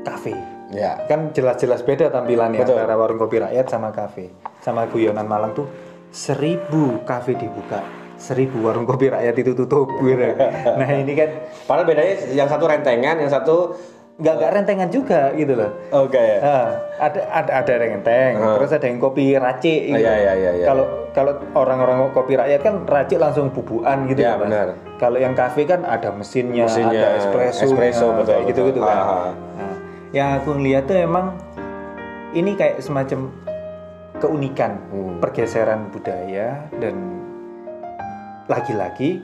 kafe. 0.01 0.31
ya 0.71 1.03
Kan 1.05 1.35
jelas-jelas 1.35 1.83
beda 1.83 2.07
tampilannya 2.09 2.63
Betul. 2.63 2.79
antara 2.79 2.95
warung 2.95 3.19
kopi 3.19 3.43
rakyat 3.43 3.67
sama 3.67 3.91
kafe. 3.91 4.31
Sama 4.63 4.87
guyonan 4.87 5.27
Malang 5.27 5.51
tuh 5.51 5.67
seribu 6.13 7.01
kafe 7.03 7.33
dibuka, 7.33 7.81
seribu 8.15 8.61
warung 8.61 8.85
kopi 8.85 9.09
rakyat 9.09 9.33
itu 9.33 9.51
tutup 9.51 9.89
gitu. 9.99 10.29
Nah 10.77 10.89
ini 10.93 11.11
kan 11.11 11.29
padahal 11.65 11.83
bedanya 11.83 12.15
yang 12.31 12.45
satu 12.45 12.69
rentengan 12.69 13.17
yang 13.17 13.27
satu 13.27 13.73
nggak 14.13 14.33
nggak 14.37 14.51
rentengan 14.53 14.89
juga 14.89 15.33
gitu 15.33 15.57
loh. 15.57 15.73
oke 15.89 16.13
ya 16.13 16.37
Ah, 16.39 16.69
ada 17.01 17.19
ada 17.33 17.51
ada 17.65 17.73
renteng, 17.75 18.37
Ah. 18.37 18.61
terus 18.61 18.69
ada 18.71 18.85
yang 18.85 19.01
kopi 19.01 19.33
racik. 19.33 19.89
gitu. 19.89 19.97
Iya, 19.97 20.13
iya, 20.13 20.33
iya, 20.37 20.51
iya. 20.53 20.65
Kalau 20.69 20.85
kalau 21.11 21.33
orang-orang 21.57 22.13
kopi 22.13 22.37
rakyat 22.37 22.61
kan 22.61 22.85
racik 22.85 23.17
langsung 23.17 23.49
bubuan 23.49 24.05
gitu 24.05 24.21
Iya, 24.21 24.37
kan. 24.37 24.77
Kalau 25.01 25.17
yang 25.17 25.33
kafe 25.33 25.65
kan 25.65 25.81
ada 25.81 26.13
mesinnya, 26.13 26.69
Mesinnya, 26.69 26.93
ada 26.93 27.09
espresso, 27.19 27.65
espresso, 27.65 28.05
betul, 28.13 28.37
gitu 28.45 28.61
gitu 28.69 28.79
betul. 28.79 28.85
kan. 28.85 28.97
Ah. 29.01 29.29
Nah, 29.57 29.75
yang 30.13 30.29
aku 30.37 30.61
lihat 30.61 30.85
tuh 30.85 30.93
emang 30.95 31.33
ini 32.31 32.53
kayak 32.53 32.85
semacam 32.85 33.33
keunikan 34.23 34.79
Hmm. 34.87 35.19
pergeseran 35.19 35.91
budaya 35.91 36.71
dan 36.73 36.95
lagi-lagi 38.45 39.19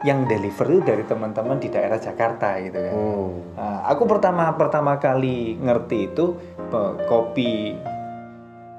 yang 0.00 0.24
deliver 0.24 0.80
dari 0.80 1.04
teman-teman 1.04 1.58
di 1.58 1.68
daerah 1.68 1.98
Jakarta 1.98 2.56
gitu 2.58 2.78
kan. 2.78 2.94
Hmm. 2.94 3.30
Nah, 3.52 3.78
aku 3.84 4.06
pertama 4.06 4.48
pertama 4.54 4.96
kali 4.96 5.58
ngerti 5.58 6.08
itu 6.08 6.38
eh, 6.56 6.92
kopi 7.04 7.74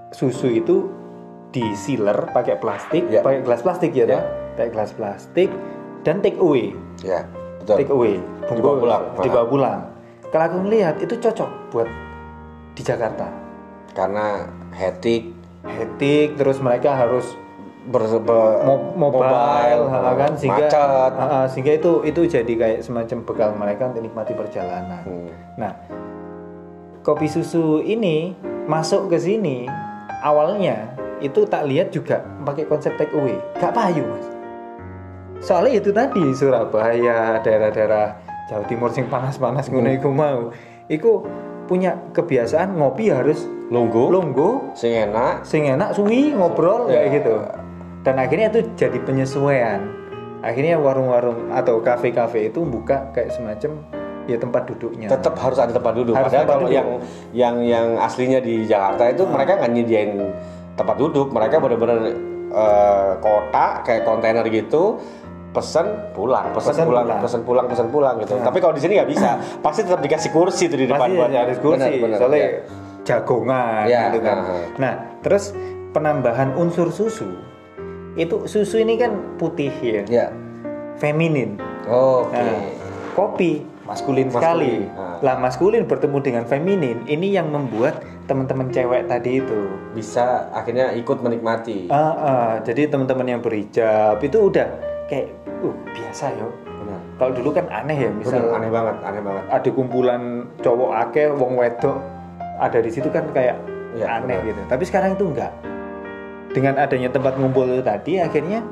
susu 0.09 0.47
itu 0.49 0.87
di 1.51 1.75
sealer 1.75 2.31
pakai 2.31 2.55
plastik, 2.57 3.05
Ya. 3.05 3.19
pakai 3.21 3.43
gelas 3.43 3.61
plastik 3.61 3.91
ya, 3.91 4.07
toh? 4.07 4.23
pakai 4.53 4.69
gelas 4.71 4.91
plastik 4.91 5.51
dan 6.01 6.19
take 6.19 6.39
away, 6.39 6.71
ya 7.01 7.27
betul 7.59 7.75
take 7.77 7.91
away, 7.91 8.15
Dibawa 8.47 8.75
pulang. 8.79 9.03
dibawa 9.19 9.45
pulang. 9.45 9.79
Kalau 10.25 10.43
aku 10.47 10.57
ngelihat 10.63 10.95
itu 10.97 11.13
cocok 11.13 11.49
buat 11.69 11.89
di 12.73 12.81
Jakarta. 12.81 13.27
karena 13.91 14.47
hetik 14.73 15.41
Hetik, 15.61 16.41
terus 16.41 16.57
mereka 16.57 16.97
harus 16.97 17.37
ber, 17.85 18.01
be- 18.01 18.59
mo- 18.65 18.93
mobile, 18.97 19.85
ha, 19.93 20.13
kan 20.17 20.33
sehingga 20.33 20.67
macet. 20.69 21.13
ha, 21.21 21.45
sehingga 21.45 21.71
itu 21.77 21.91
itu 22.01 22.21
jadi 22.25 22.53
kayak 22.57 22.79
semacam 22.81 23.17
bekal 23.21 23.49
mereka 23.53 23.93
untuk 23.93 24.01
nikmati 24.01 24.33
perjalanan. 24.33 25.05
Hmm. 25.05 25.29
Nah, 25.61 25.73
kopi 27.05 27.29
susu 27.29 27.77
ini 27.85 28.33
masuk 28.65 29.13
ke 29.13 29.21
sini 29.21 29.69
awalnya 30.25 30.97
itu 31.21 31.45
tak 31.45 31.69
lihat 31.69 31.93
juga 31.93 32.25
pakai 32.41 32.65
konsep 32.65 32.97
take 32.97 33.13
away, 33.13 33.37
gak 33.61 33.77
payu 33.77 34.01
mas. 34.09 34.25
Soalnya 35.45 35.77
itu 35.77 35.93
tadi 35.93 36.25
Surabaya, 36.33 37.37
daerah-daerah 37.41 38.17
Jawa 38.49 38.65
Timur 38.65 38.89
sing 38.89 39.05
panas-panas 39.09 39.69
ngono 39.69 39.93
iku 39.93 40.09
mau, 40.09 40.49
iku 40.89 41.21
punya 41.69 41.97
kebiasaan 42.17 42.77
ngopi 42.77 43.13
harus 43.13 43.45
Lunggu, 43.71 44.11
longgo 44.11 44.75
sing 44.75 44.91
enak. 44.91 45.47
sing 45.47 45.63
enak 45.63 45.95
suwi 45.95 46.35
ngobrol 46.35 46.91
Ya. 46.91 47.01
kayak 47.01 47.23
gitu 47.23 47.35
dan 48.01 48.15
akhirnya 48.17 48.49
itu 48.49 48.67
jadi 48.75 48.97
penyesuaian 48.99 49.79
akhirnya 50.41 50.75
warung-warung 50.75 51.47
atau 51.49 51.79
kafe-kafe 51.79 52.49
itu 52.49 52.59
buka 52.61 53.07
kayak 53.11 53.31
semacam 53.31 53.79
ya 54.25 54.35
tempat 54.35 54.67
duduknya 54.67 55.07
Tetap 55.07 55.37
harus 55.37 55.55
ada 55.55 55.71
tempat 55.71 55.93
duduk. 55.93 56.13
Harus 56.13 56.27
Padahal 56.27 56.43
tempat 56.43 56.55
kalau 56.57 56.65
duduk. 56.65 56.75
yang 56.75 56.87
yang 57.31 57.55
yang 57.63 57.87
aslinya 57.97 58.39
di 58.39 58.65
Jakarta 58.65 59.07
itu 59.07 59.23
mereka 59.23 59.55
nggak 59.55 59.71
nyediain 59.71 60.11
tempat 60.73 60.95
duduk. 60.97 61.27
Mereka 61.29 61.55
benar-benar 61.57 61.97
eh, 62.51 63.11
kotak 63.17 63.71
kayak 63.83 64.03
kontainer 64.03 64.45
gitu 64.45 64.97
pesen 65.51 65.83
pulang, 66.11 66.47
pesen, 66.51 66.71
Pesen 66.73 66.85
pulang, 66.85 67.03
pulang. 67.05 67.19
pesen 67.21 67.41
pulang, 67.43 67.65
pesen 67.67 67.87
pulang 67.89 68.15
gitu. 68.17 68.33
Tapi 68.35 68.57
kalau 68.57 68.71
di 68.71 68.79
sini 68.79 68.95
nggak 68.95 69.09
bisa, 69.09 69.29
pasti 69.59 69.83
tetap 69.83 69.99
dikasih 69.99 70.31
kursi 70.31 70.65
tuh 70.65 70.75
di 70.75 70.87
depan 70.87 71.05
pasti 71.05 71.17
buat 71.17 71.27
harus 71.29 71.57
kursi 71.59 71.91
Benar, 71.91 72.01
benar, 72.01 72.17
soalnya 72.17 72.39
ya. 72.39 72.49
Jagongan 73.01 73.85
Ya, 73.85 74.09
gitu 74.09 74.19
kan 74.21 74.37
nah. 74.39 74.65
nah 74.77 74.93
terus 75.19 75.51
penambahan 75.91 76.53
unsur 76.53 76.89
susu 76.89 77.27
itu 78.13 78.43
susu 78.45 78.77
ini 78.77 78.95
kan 78.95 79.11
putih 79.35 79.71
ya 79.79 80.03
Ya. 80.05 80.25
feminin 80.95 81.57
Oke. 81.83 82.37
Nah, 82.37 82.61
kopi 83.11 83.65
maskulin, 83.83 84.29
sekali. 84.29 84.85
Maskulin, 84.85 85.01
ah. 85.01 85.17
Lah 85.19 85.35
maskulin 85.35 85.83
bertemu 85.83 86.17
dengan 86.21 86.43
feminin, 86.45 87.03
ini 87.05 87.33
yang 87.33 87.49
membuat 87.49 87.99
teman-teman 88.25 88.69
cewek 88.69 89.09
tadi 89.09 89.41
itu. 89.41 89.59
Bisa 89.91 90.47
akhirnya 90.51 90.93
ikut 90.93 91.19
menikmati. 91.19 91.89
Ah, 91.89 92.13
ah, 92.13 92.51
jadi 92.61 92.87
teman-teman 92.87 93.27
yang 93.27 93.41
berhijab 93.41 94.21
itu 94.21 94.47
udah 94.47 94.69
kayak, 95.05 95.33
uh 95.59 95.75
biasa 95.89 96.37
yo. 96.37 96.53
Benar. 96.63 97.01
Kalau 97.17 97.31
dulu 97.33 97.49
kan 97.51 97.65
aneh 97.67 97.97
ya, 97.97 98.09
Benar, 98.09 98.19
misal 98.21 98.41
aneh 98.53 98.71
banget, 98.71 98.95
aneh 99.01 99.21
banget. 99.21 99.43
ada 99.49 99.69
kumpulan 99.73 100.21
cowok 100.61 100.91
akeh, 101.01 101.27
wong 101.33 101.53
wedok 101.57 101.97
ada 102.59 102.79
di 102.81 102.91
situ 102.91 103.07
kan 103.13 103.27
kayak 103.31 103.55
Iya, 103.91 104.07
aneh 104.07 104.39
benar. 104.39 104.47
gitu. 104.47 104.61
Tapi 104.71 104.83
sekarang 104.87 105.11
itu 105.19 105.25
enggak. 105.27 105.51
Dengan 106.51 106.79
adanya 106.79 107.11
tempat 107.11 107.35
ngumpul 107.35 107.67
itu 107.67 107.83
tadi, 107.83 108.19
akhirnya 108.19 108.63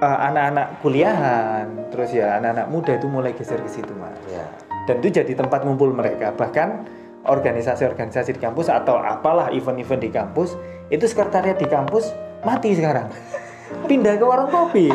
eh, 0.00 0.18
anak-anak 0.32 0.80
kuliahan, 0.80 1.92
terus 1.92 2.12
ya 2.16 2.40
anak-anak 2.40 2.66
muda 2.72 2.92
itu 2.96 3.06
mulai 3.08 3.32
geser 3.36 3.60
ke 3.60 3.68
situ 3.68 3.92
mas. 3.96 4.16
Ya. 4.28 4.44
Dan 4.88 5.04
itu 5.04 5.20
jadi 5.20 5.32
tempat 5.36 5.64
ngumpul 5.64 5.92
mereka. 5.92 6.32
Bahkan 6.32 6.88
organisasi-organisasi 7.28 8.36
di 8.36 8.40
kampus 8.40 8.72
atau 8.72 8.96
apalah 8.96 9.52
event-event 9.52 10.00
di 10.00 10.08
kampus 10.08 10.56
itu 10.88 11.04
sekretariat 11.04 11.60
di 11.60 11.68
kampus 11.68 12.08
mati 12.40 12.72
sekarang. 12.72 13.12
Pindah 13.90 14.16
ke 14.16 14.24
warung 14.24 14.48
kopi. 14.48 14.88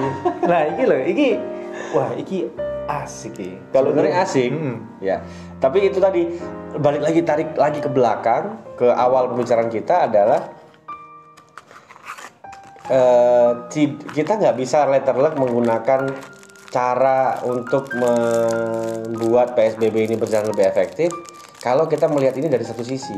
Nah, 0.50 0.74
iki 0.74 0.84
loh, 0.90 0.98
iki 1.06 1.38
wah, 1.94 2.10
iki 2.18 2.50
asik 2.90 3.38
iki. 3.38 3.62
Sebenarnya 3.70 4.26
asik. 4.26 4.50
Mm-mm. 4.50 4.78
Ya. 4.98 5.22
Tapi 5.62 5.94
itu 5.94 6.02
tadi 6.02 6.34
balik 6.80 7.02
lagi 7.04 7.22
tarik 7.22 7.50
lagi 7.54 7.80
ke 7.82 7.90
belakang 7.90 8.58
ke 8.78 8.88
awal 8.90 9.30
pembicaraan 9.34 9.70
kita 9.70 10.10
adalah 10.10 10.42
ti- 13.70 14.00
kita 14.12 14.38
nggak 14.38 14.58
bisa 14.58 14.86
letterlek 14.90 15.38
menggunakan 15.40 16.10
cara 16.74 17.38
untuk 17.46 17.94
membuat 17.94 19.54
PSBB 19.54 20.10
ini 20.10 20.16
berjalan 20.18 20.50
lebih 20.50 20.66
efektif 20.66 21.14
kalau 21.62 21.86
kita 21.86 22.10
melihat 22.10 22.36
ini 22.38 22.50
dari 22.50 22.66
satu 22.66 22.82
sisi 22.82 23.18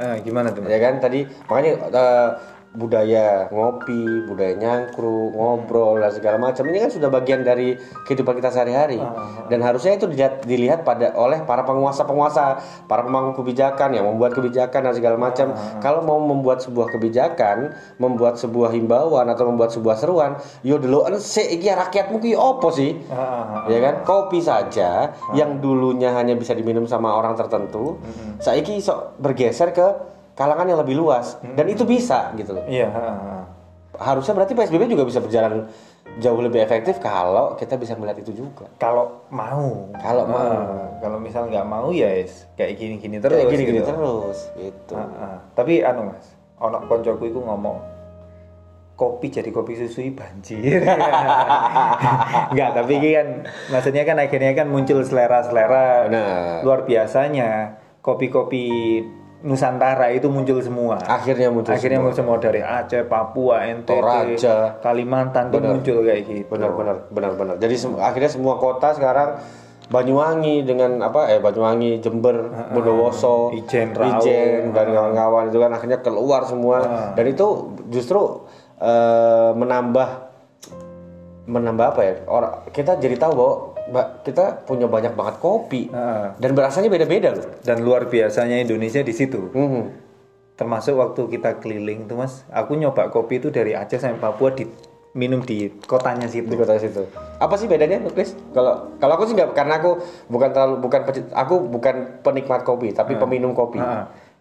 Eh, 0.00 0.16
gimana 0.24 0.48
tuh? 0.48 0.64
Ya 0.64 0.80
kan 0.80 0.96
tadi 0.96 1.28
makanya 1.44 1.76
eh, 1.92 2.28
budaya 2.70 3.50
ngopi, 3.50 4.24
budaya 4.30 4.54
nyangkruk, 4.54 5.34
ngobrol 5.34 5.98
dan 5.98 6.14
segala 6.14 6.36
macam. 6.38 6.62
Ini 6.70 6.86
kan 6.86 6.90
sudah 6.94 7.10
bagian 7.10 7.42
dari 7.42 7.74
kehidupan 8.06 8.38
kita 8.38 8.54
sehari-hari. 8.54 9.02
Dan 9.50 9.62
harusnya 9.66 9.98
itu 9.98 10.06
dilihat, 10.06 10.46
dilihat 10.46 10.80
pada 10.86 11.10
oleh 11.18 11.42
para 11.42 11.66
penguasa-penguasa, 11.66 12.62
para 12.86 13.02
pemangku 13.02 13.42
kebijakan 13.42 13.98
yang 13.98 14.06
membuat 14.06 14.38
kebijakan 14.38 14.90
dan 14.90 14.94
segala 14.94 15.16
macam. 15.18 15.50
Kalau 15.82 16.06
mau 16.06 16.22
membuat 16.22 16.62
sebuah 16.62 16.94
kebijakan, 16.94 17.74
membuat 17.98 18.38
sebuah 18.38 18.70
himbauan 18.70 19.26
atau 19.26 19.50
membuat 19.50 19.74
sebuah 19.74 19.96
seruan, 19.98 20.38
yo 20.62 20.78
dulu 20.78 21.10
ensek 21.10 21.50
iki 21.50 21.74
rakyatmu 21.74 22.22
ki 22.22 22.38
opo 22.38 22.70
sih? 22.70 22.94
Ah, 23.10 23.18
ah, 23.18 23.44
ah. 23.62 23.62
ya 23.66 23.78
kan? 23.82 23.94
Kopi 24.06 24.38
saja 24.38 25.10
yang 25.34 25.58
dulunya 25.58 26.14
hanya 26.14 26.38
bisa 26.38 26.54
diminum 26.54 26.86
sama 26.86 27.12
orang 27.14 27.34
tertentu 27.34 27.98
saiki 28.40 28.80
sok 28.80 29.20
bergeser 29.20 29.70
ke 29.74 29.86
kalangan 30.34 30.66
yang 30.66 30.80
lebih 30.80 30.96
luas 30.96 31.36
dan 31.54 31.66
itu 31.66 31.82
bisa 31.84 32.30
gitu 32.34 32.54
loh 32.56 32.64
Iya. 32.66 32.88
harusnya 34.00 34.32
berarti 34.32 34.52
PSBB 34.54 34.88
juga 34.88 35.04
bisa 35.04 35.20
berjalan 35.20 35.68
jauh 36.18 36.40
lebih 36.40 36.58
efektif 36.58 36.98
kalau 36.98 37.54
kita 37.54 37.76
bisa 37.76 37.94
melihat 37.94 38.18
itu 38.18 38.32
juga 38.34 38.66
Kalau 38.76 39.28
mau. 39.30 39.92
Kalau 40.00 40.24
mau. 40.26 40.42
Ah, 40.42 40.88
kalau 40.98 41.18
misal 41.20 41.46
nggak 41.46 41.62
mau 41.62 41.92
ya 41.92 42.08
yes, 42.18 42.50
kayak 42.56 42.80
gini-gini 42.80 43.20
terus. 43.20 43.36
kayak 43.36 43.52
gini-gini 43.52 43.78
gitu. 43.78 43.90
terus 43.94 44.38
gitu 44.56 44.94
Ah, 44.96 45.06
ah. 45.06 45.36
Tapi 45.54 45.84
anu 45.84 46.10
mas, 46.10 46.26
ono 46.58 46.82
koncoku 46.88 47.30
itu 47.30 47.38
ngomong 47.38 47.78
kopi 48.96 49.30
jadi 49.30 49.48
kopi 49.48 49.78
susu 49.78 50.02
banjir. 50.12 50.60
Enggak, 52.52 52.70
tapi 52.76 52.92
ini 52.96 53.08
kan 53.16 53.28
maksudnya 53.70 54.02
kan 54.04 54.16
akhirnya 54.18 54.52
kan 54.52 54.66
muncul 54.68 55.00
selera-selera 55.00 56.10
Benar. 56.10 56.60
luar 56.64 56.80
biasanya 56.84 57.80
kopi-kopi 58.00 59.00
Nusantara 59.40 60.12
itu 60.12 60.28
muncul 60.28 60.60
semua. 60.60 61.00
akhirnya 61.00 61.48
muncul 61.48 61.72
akhirnya 61.72 61.96
semua. 61.96 62.12
muncul 62.12 62.18
semua 62.20 62.36
dari 62.38 62.60
Aceh, 62.60 63.02
Papua, 63.04 63.64
NTT, 63.64 63.88
Toraja. 63.88 64.56
Kalimantan 64.78 65.48
tuh 65.48 65.58
Benar. 65.58 65.70
muncul 65.72 65.96
kayak 66.02 66.22
gitu. 66.24 66.44
benar 66.46 66.70
benar 66.72 66.96
benar 67.08 67.32
benar 67.34 67.54
jadi 67.56 67.74
sem- 67.74 67.96
akhirnya 67.96 68.28
semua 68.28 68.56
kota 68.56 68.92
sekarang 68.92 69.40
Banyuwangi 69.90 70.62
dengan 70.62 71.02
apa 71.02 71.26
eh 71.26 71.40
Banyuwangi 71.40 71.98
Jember 71.98 72.46
Bondowoso 72.70 73.50
Ijen, 73.50 73.90
Raung. 73.90 74.22
Ijen 74.22 74.70
dan 74.70 74.86
kawan-kawan 74.86 75.50
itu 75.50 75.58
kan 75.58 75.70
akhirnya 75.72 75.98
keluar 75.98 76.46
semua 76.46 76.78
dan 77.10 77.24
itu 77.24 77.46
justru 77.88 78.46
eh, 78.76 79.50
menambah 79.50 80.08
menambah 81.44 81.86
apa 81.88 82.00
ya 82.00 82.14
orang 82.24 82.52
kita 82.70 82.94
jadi 82.96 83.18
tahu 83.18 83.32
bahwa 83.34 83.54
Mbak, 83.90 84.06
kita 84.22 84.44
punya 84.62 84.86
banyak 84.86 85.12
banget 85.12 85.36
kopi 85.38 85.90
Heeh. 85.90 86.38
dan 86.38 86.50
berasanya 86.54 86.86
beda-beda 86.86 87.34
loh 87.34 87.46
Dan 87.60 87.82
luar 87.82 88.06
biasanya 88.06 88.56
Indonesia 88.56 89.02
di 89.02 89.10
situ. 89.10 89.50
Mhm. 89.50 89.82
Termasuk 90.54 90.94
waktu 90.94 91.26
kita 91.28 91.58
keliling 91.58 92.06
tuh 92.06 92.20
mas, 92.20 92.44
aku 92.48 92.76
nyoba 92.76 93.08
kopi 93.08 93.40
itu 93.40 93.48
dari 93.48 93.72
Aceh 93.72 93.96
sampai 93.96 94.20
Papua 94.20 94.52
di 94.52 94.68
minum 95.10 95.42
di 95.42 95.72
kotanya 95.82 96.30
situ. 96.30 96.46
di 96.46 96.54
kota 96.54 96.78
situ. 96.78 97.02
Apa 97.40 97.58
sih 97.58 97.66
bedanya, 97.66 97.98
Chris? 98.06 98.36
Kalau 98.52 98.94
kalau 98.96 99.12
aku 99.16 99.24
sih 99.26 99.34
nggak 99.34 99.56
karena 99.56 99.82
aku 99.82 99.98
bukan 100.28 100.54
terlalu 100.54 100.74
bukan 100.78 101.00
aku 101.32 101.54
bukan 101.66 101.94
penikmat 102.22 102.62
kopi, 102.62 102.92
tapi 102.92 103.18
peminum 103.18 103.50
kopi. 103.50 103.80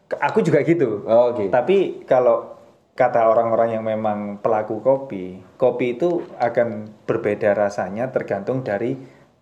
Ke- 0.05 0.19
Aku 0.21 0.41
juga 0.41 0.61
gitu. 0.61 1.01
Oh, 1.05 1.33
gitu. 1.33 1.49
Tapi 1.49 2.03
kalau 2.03 2.59
kata 2.93 3.31
orang-orang 3.31 3.79
yang 3.79 3.85
memang 3.87 4.37
pelaku 4.37 4.83
kopi, 4.83 5.39
kopi 5.55 5.95
itu 5.95 6.21
akan 6.35 6.91
berbeda 7.07 7.55
rasanya 7.55 8.11
tergantung 8.11 8.59
dari 8.59 8.99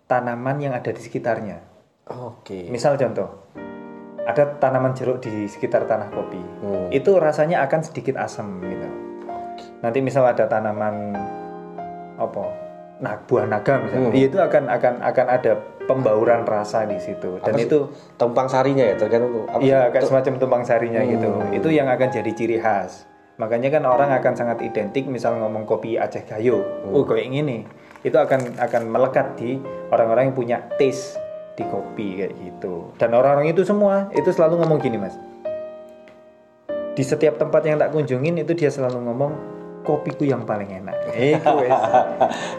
tanaman 0.08 0.56
yang 0.58 0.72
ada 0.72 0.90
di 0.90 0.98
sekitarnya. 0.98 1.60
Oke. 2.08 2.66
Misal 2.72 2.96
contoh, 2.96 3.28
ada 4.24 4.56
tanaman 4.56 4.96
jeruk 4.96 5.20
di 5.20 5.44
sekitar 5.44 5.84
tanah 5.84 6.08
kopi. 6.08 6.40
Hmm. 6.64 6.88
Itu 6.88 7.20
rasanya 7.20 7.60
akan 7.68 7.80
sedikit 7.84 8.16
asam 8.16 8.64
gitu. 8.64 8.88
Nanti 9.84 10.00
misal 10.00 10.24
ada 10.24 10.48
tanaman 10.48 11.12
apa? 12.16 12.44
Nah, 12.98 13.14
buah 13.28 13.46
naga 13.46 13.78
misalnya. 13.84 14.10
Hmm. 14.10 14.16
Itu 14.16 14.36
akan 14.40 14.64
akan 14.72 14.94
akan 15.04 15.26
ada 15.28 15.52
pembauran 15.84 16.42
rasa 16.48 16.88
di 16.88 16.96
situ. 16.98 17.38
Dan 17.44 17.54
Apa 17.54 17.60
itu 17.60 17.78
Tumpang 18.16 18.48
sarinya 18.48 18.82
ya 18.88 18.96
tergantung 18.96 19.44
apa? 19.46 19.60
Iya, 19.62 19.92
kayak 19.92 20.08
semacam 20.08 20.32
tumpang 20.40 20.64
sarinya 20.64 21.04
gitu. 21.04 21.28
Hmm. 21.28 21.52
Itu 21.52 21.68
yang 21.68 21.86
akan 21.86 22.08
jadi 22.08 22.30
ciri 22.32 22.56
khas. 22.58 23.04
Makanya 23.38 23.70
kan 23.70 23.86
orang 23.86 24.10
akan 24.18 24.34
sangat 24.34 24.58
identik 24.66 25.06
misal 25.06 25.38
ngomong 25.38 25.62
kopi 25.62 25.94
Aceh 25.94 26.26
Gayo. 26.26 26.58
Hmm. 26.58 26.96
Oh, 26.96 27.04
kayak 27.06 27.30
gini. 27.30 27.68
Itu 28.02 28.16
akan 28.18 28.58
akan 28.58 28.82
melekat 28.88 29.34
di 29.38 29.58
orang-orang 29.90 30.30
yang 30.30 30.36
punya 30.36 30.58
taste 30.78 31.18
di 31.58 31.66
kopi 31.66 32.22
kayak 32.22 32.32
gitu. 32.38 32.94
Dan 32.96 33.14
orang-orang 33.18 33.50
itu 33.50 33.66
semua 33.66 34.06
itu 34.14 34.30
selalu 34.30 34.62
ngomong 34.62 34.78
gini, 34.78 34.98
Mas. 34.98 35.18
Di 36.94 37.02
setiap 37.02 37.38
tempat 37.38 37.62
yang 37.66 37.78
tak 37.78 37.90
kunjungin 37.94 38.42
itu 38.42 38.54
dia 38.54 38.70
selalu 38.70 39.02
ngomong 39.06 39.32
kopiku 39.86 40.26
yang 40.26 40.42
paling 40.44 40.68
enak. 40.68 40.94
Itu. 41.16 41.64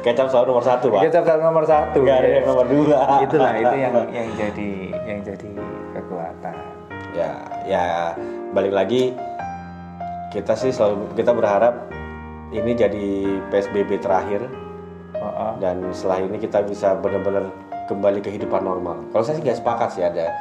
Kecap 0.01 0.31
selalu 0.31 0.55
nomor 0.55 0.65
satu, 0.65 0.89
Pak. 0.89 1.01
Kita 1.05 1.21
selalu 1.21 1.41
nomor 1.45 1.65
satu. 1.67 1.99
Ada 2.01 2.29
yang 2.41 2.45
nomor 2.47 2.65
dua. 2.65 3.21
Itulah 3.21 3.51
itu 3.53 3.75
yang 3.77 3.93
yang 4.17 4.29
jadi 4.33 4.71
yang 5.05 5.19
jadi 5.21 5.51
kekuatan. 5.93 6.55
ya, 7.09 7.29
ya 7.65 8.13
balik 8.53 8.73
lagi 8.73 9.17
kita 10.29 10.53
sih 10.53 10.69
selalu 10.69 11.09
kita 11.17 11.33
berharap 11.33 11.89
ini 12.53 12.77
jadi 12.77 13.09
PSBB 13.49 13.97
terakhir 13.97 14.45
Dan 15.59 15.83
setelah 15.91 16.23
ini 16.23 16.37
kita 16.39 16.63
bisa 16.63 16.95
benar-benar 16.95 17.51
kembali 17.91 18.23
ke 18.23 18.31
kehidupan 18.31 18.63
normal. 18.63 19.03
Kalau 19.11 19.23
saya 19.25 19.35
sih 19.39 19.43
nggak 19.43 19.59
sepakat 19.59 19.89
sih 19.97 20.03
ada 20.05 20.31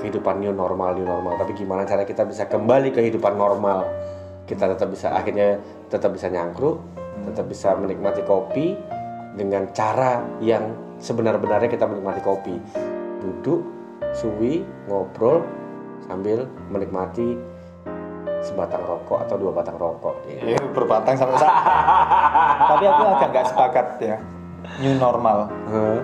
kehidupan 0.00 0.40
new 0.40 0.54
normal, 0.54 0.96
new 0.96 1.06
normal. 1.06 1.36
Tapi 1.36 1.52
gimana 1.58 1.84
cara 1.84 2.02
kita 2.06 2.24
bisa 2.24 2.48
kembali 2.48 2.94
ke 2.94 3.04
kehidupan 3.04 3.36
normal? 3.36 3.84
Kita 4.44 4.68
tetap 4.70 4.88
bisa 4.92 5.12
akhirnya 5.12 5.60
tetap 5.88 6.12
bisa 6.12 6.28
nyangkruk, 6.28 6.80
tetap 7.32 7.48
bisa 7.48 7.72
menikmati 7.76 8.24
kopi 8.24 8.76
dengan 9.34 9.68
cara 9.74 10.22
yang 10.40 10.72
sebenar-benarnya 11.00 11.68
kita 11.68 11.84
menikmati 11.88 12.20
kopi. 12.22 12.54
Duduk, 13.24 13.60
suwi, 14.14 14.62
ngobrol 14.86 15.42
sambil 16.04 16.44
menikmati 16.68 17.36
sebatang 18.44 18.84
rokok 18.84 19.24
atau 19.24 19.40
dua 19.40 19.50
batang 19.56 19.80
rokok. 19.80 20.28
Iya, 20.28 20.60
berbatang 20.76 21.16
sampai 21.16 21.40
saat. 21.40 21.56
Tapi 22.70 22.84
aku 22.84 23.02
agak 23.16 23.28
nggak 23.32 23.46
sepakat 23.48 23.86
ya. 24.04 24.16
New 24.80 24.96
normal 24.96 25.48
Hah? 25.68 26.00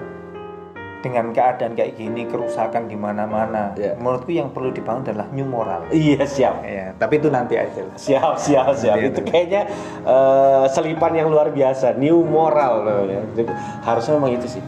dengan 1.00 1.32
keadaan 1.32 1.72
kayak 1.72 1.96
gini 1.96 2.28
kerusakan 2.28 2.86
di 2.88 2.96
mana-mana. 2.96 3.72
Iya. 3.76 3.96
Menurutku 3.96 4.32
yang 4.36 4.52
perlu 4.52 4.68
dibangun 4.72 5.08
adalah 5.08 5.28
new 5.32 5.48
moral. 5.48 5.88
Iya 5.88 6.28
siap. 6.28 6.60
Ya, 6.64 6.92
tapi 7.00 7.20
itu 7.20 7.32
nanti 7.32 7.56
aja 7.56 7.80
lah. 7.80 7.96
Siap, 7.96 8.34
siap, 8.36 8.72
siap. 8.76 8.96
Iya, 9.00 9.08
itu 9.08 9.20
iya. 9.24 9.28
kayaknya 9.28 9.62
eh, 10.04 10.64
selipan 10.68 11.12
yang 11.16 11.32
luar 11.32 11.48
biasa, 11.50 11.96
new 11.96 12.20
moral 12.24 12.84
namanya. 12.84 13.20
Jadi, 13.32 13.52
Harusnya 13.80 14.12
memang 14.20 14.32
itu 14.36 14.46
sih. 14.60 14.62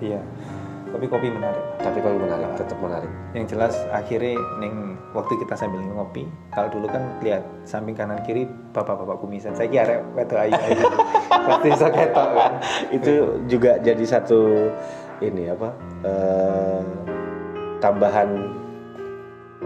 Iya. 0.00 0.20
Tapi 0.94 1.10
kopi 1.10 1.26
menarik. 1.26 1.64
Tapi 1.82 1.98
kalau 1.98 2.22
menarik, 2.22 2.54
tetap 2.54 2.78
menarik. 2.78 3.10
Yang 3.34 3.46
jelas 3.50 3.74
akhirnya 3.90 4.38
neng 4.62 4.94
waktu 5.10 5.34
kita 5.42 5.58
sambil 5.58 5.82
ngopi, 5.82 6.22
kalau 6.54 6.70
dulu 6.70 6.86
kan 6.86 7.02
lihat 7.18 7.42
samping 7.66 7.98
kanan 7.98 8.22
kiri 8.22 8.46
bapak-bapak 8.70 9.18
kumisan. 9.18 9.58
Saya 9.58 9.66
kira 9.66 10.06
wedo 10.14 10.38
ayu 10.38 10.54
ayu. 10.54 10.86
Pasti 11.50 11.70
ketok 11.74 12.28
kan. 12.38 12.52
Itu 12.94 13.14
juga 13.50 13.82
jadi 13.82 14.04
satu 14.06 14.70
ini 15.18 15.50
apa? 15.50 15.74
eh, 16.06 16.80
tambahan 17.82 18.28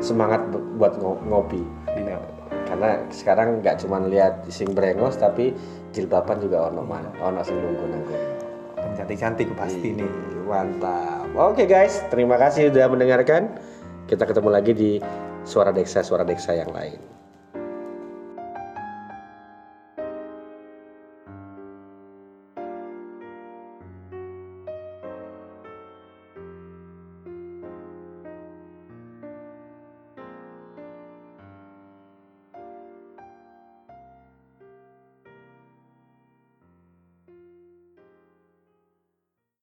semangat 0.01 0.49
bu- 0.49 0.65
buat 0.81 0.97
ngo- 0.97 1.23
ngopi. 1.29 1.63
Iya. 1.93 2.19
Karena 2.69 3.01
sekarang 3.09 3.61
nggak 3.61 3.81
cuma 3.85 4.01
lihat 4.05 4.45
sing 4.49 4.73
brengos, 4.73 5.17
tapi 5.17 5.53
jilbaban 5.93 6.41
juga 6.41 6.69
ono 6.69 6.85
man, 6.85 7.05
ono 7.21 7.41
sing 7.41 7.57
nunggu 7.57 7.85
nunggu. 7.85 8.17
Dan 8.77 8.91
cantik-cantik 8.97 9.49
pasti 9.57 9.93
nih. 9.93 10.11
Mantap. 10.49 11.18
Oke 11.37 11.69
guys, 11.69 12.01
terima 12.09 12.41
kasih 12.41 12.73
sudah 12.73 12.89
mendengarkan. 12.89 13.61
Kita 14.09 14.25
ketemu 14.25 14.49
lagi 14.49 14.73
di 14.73 14.91
Suara 15.45 15.69
Deksa 15.77 16.01
Suara 16.01 16.25
Deksa 16.25 16.57
yang 16.57 16.73
lain. 16.73 17.18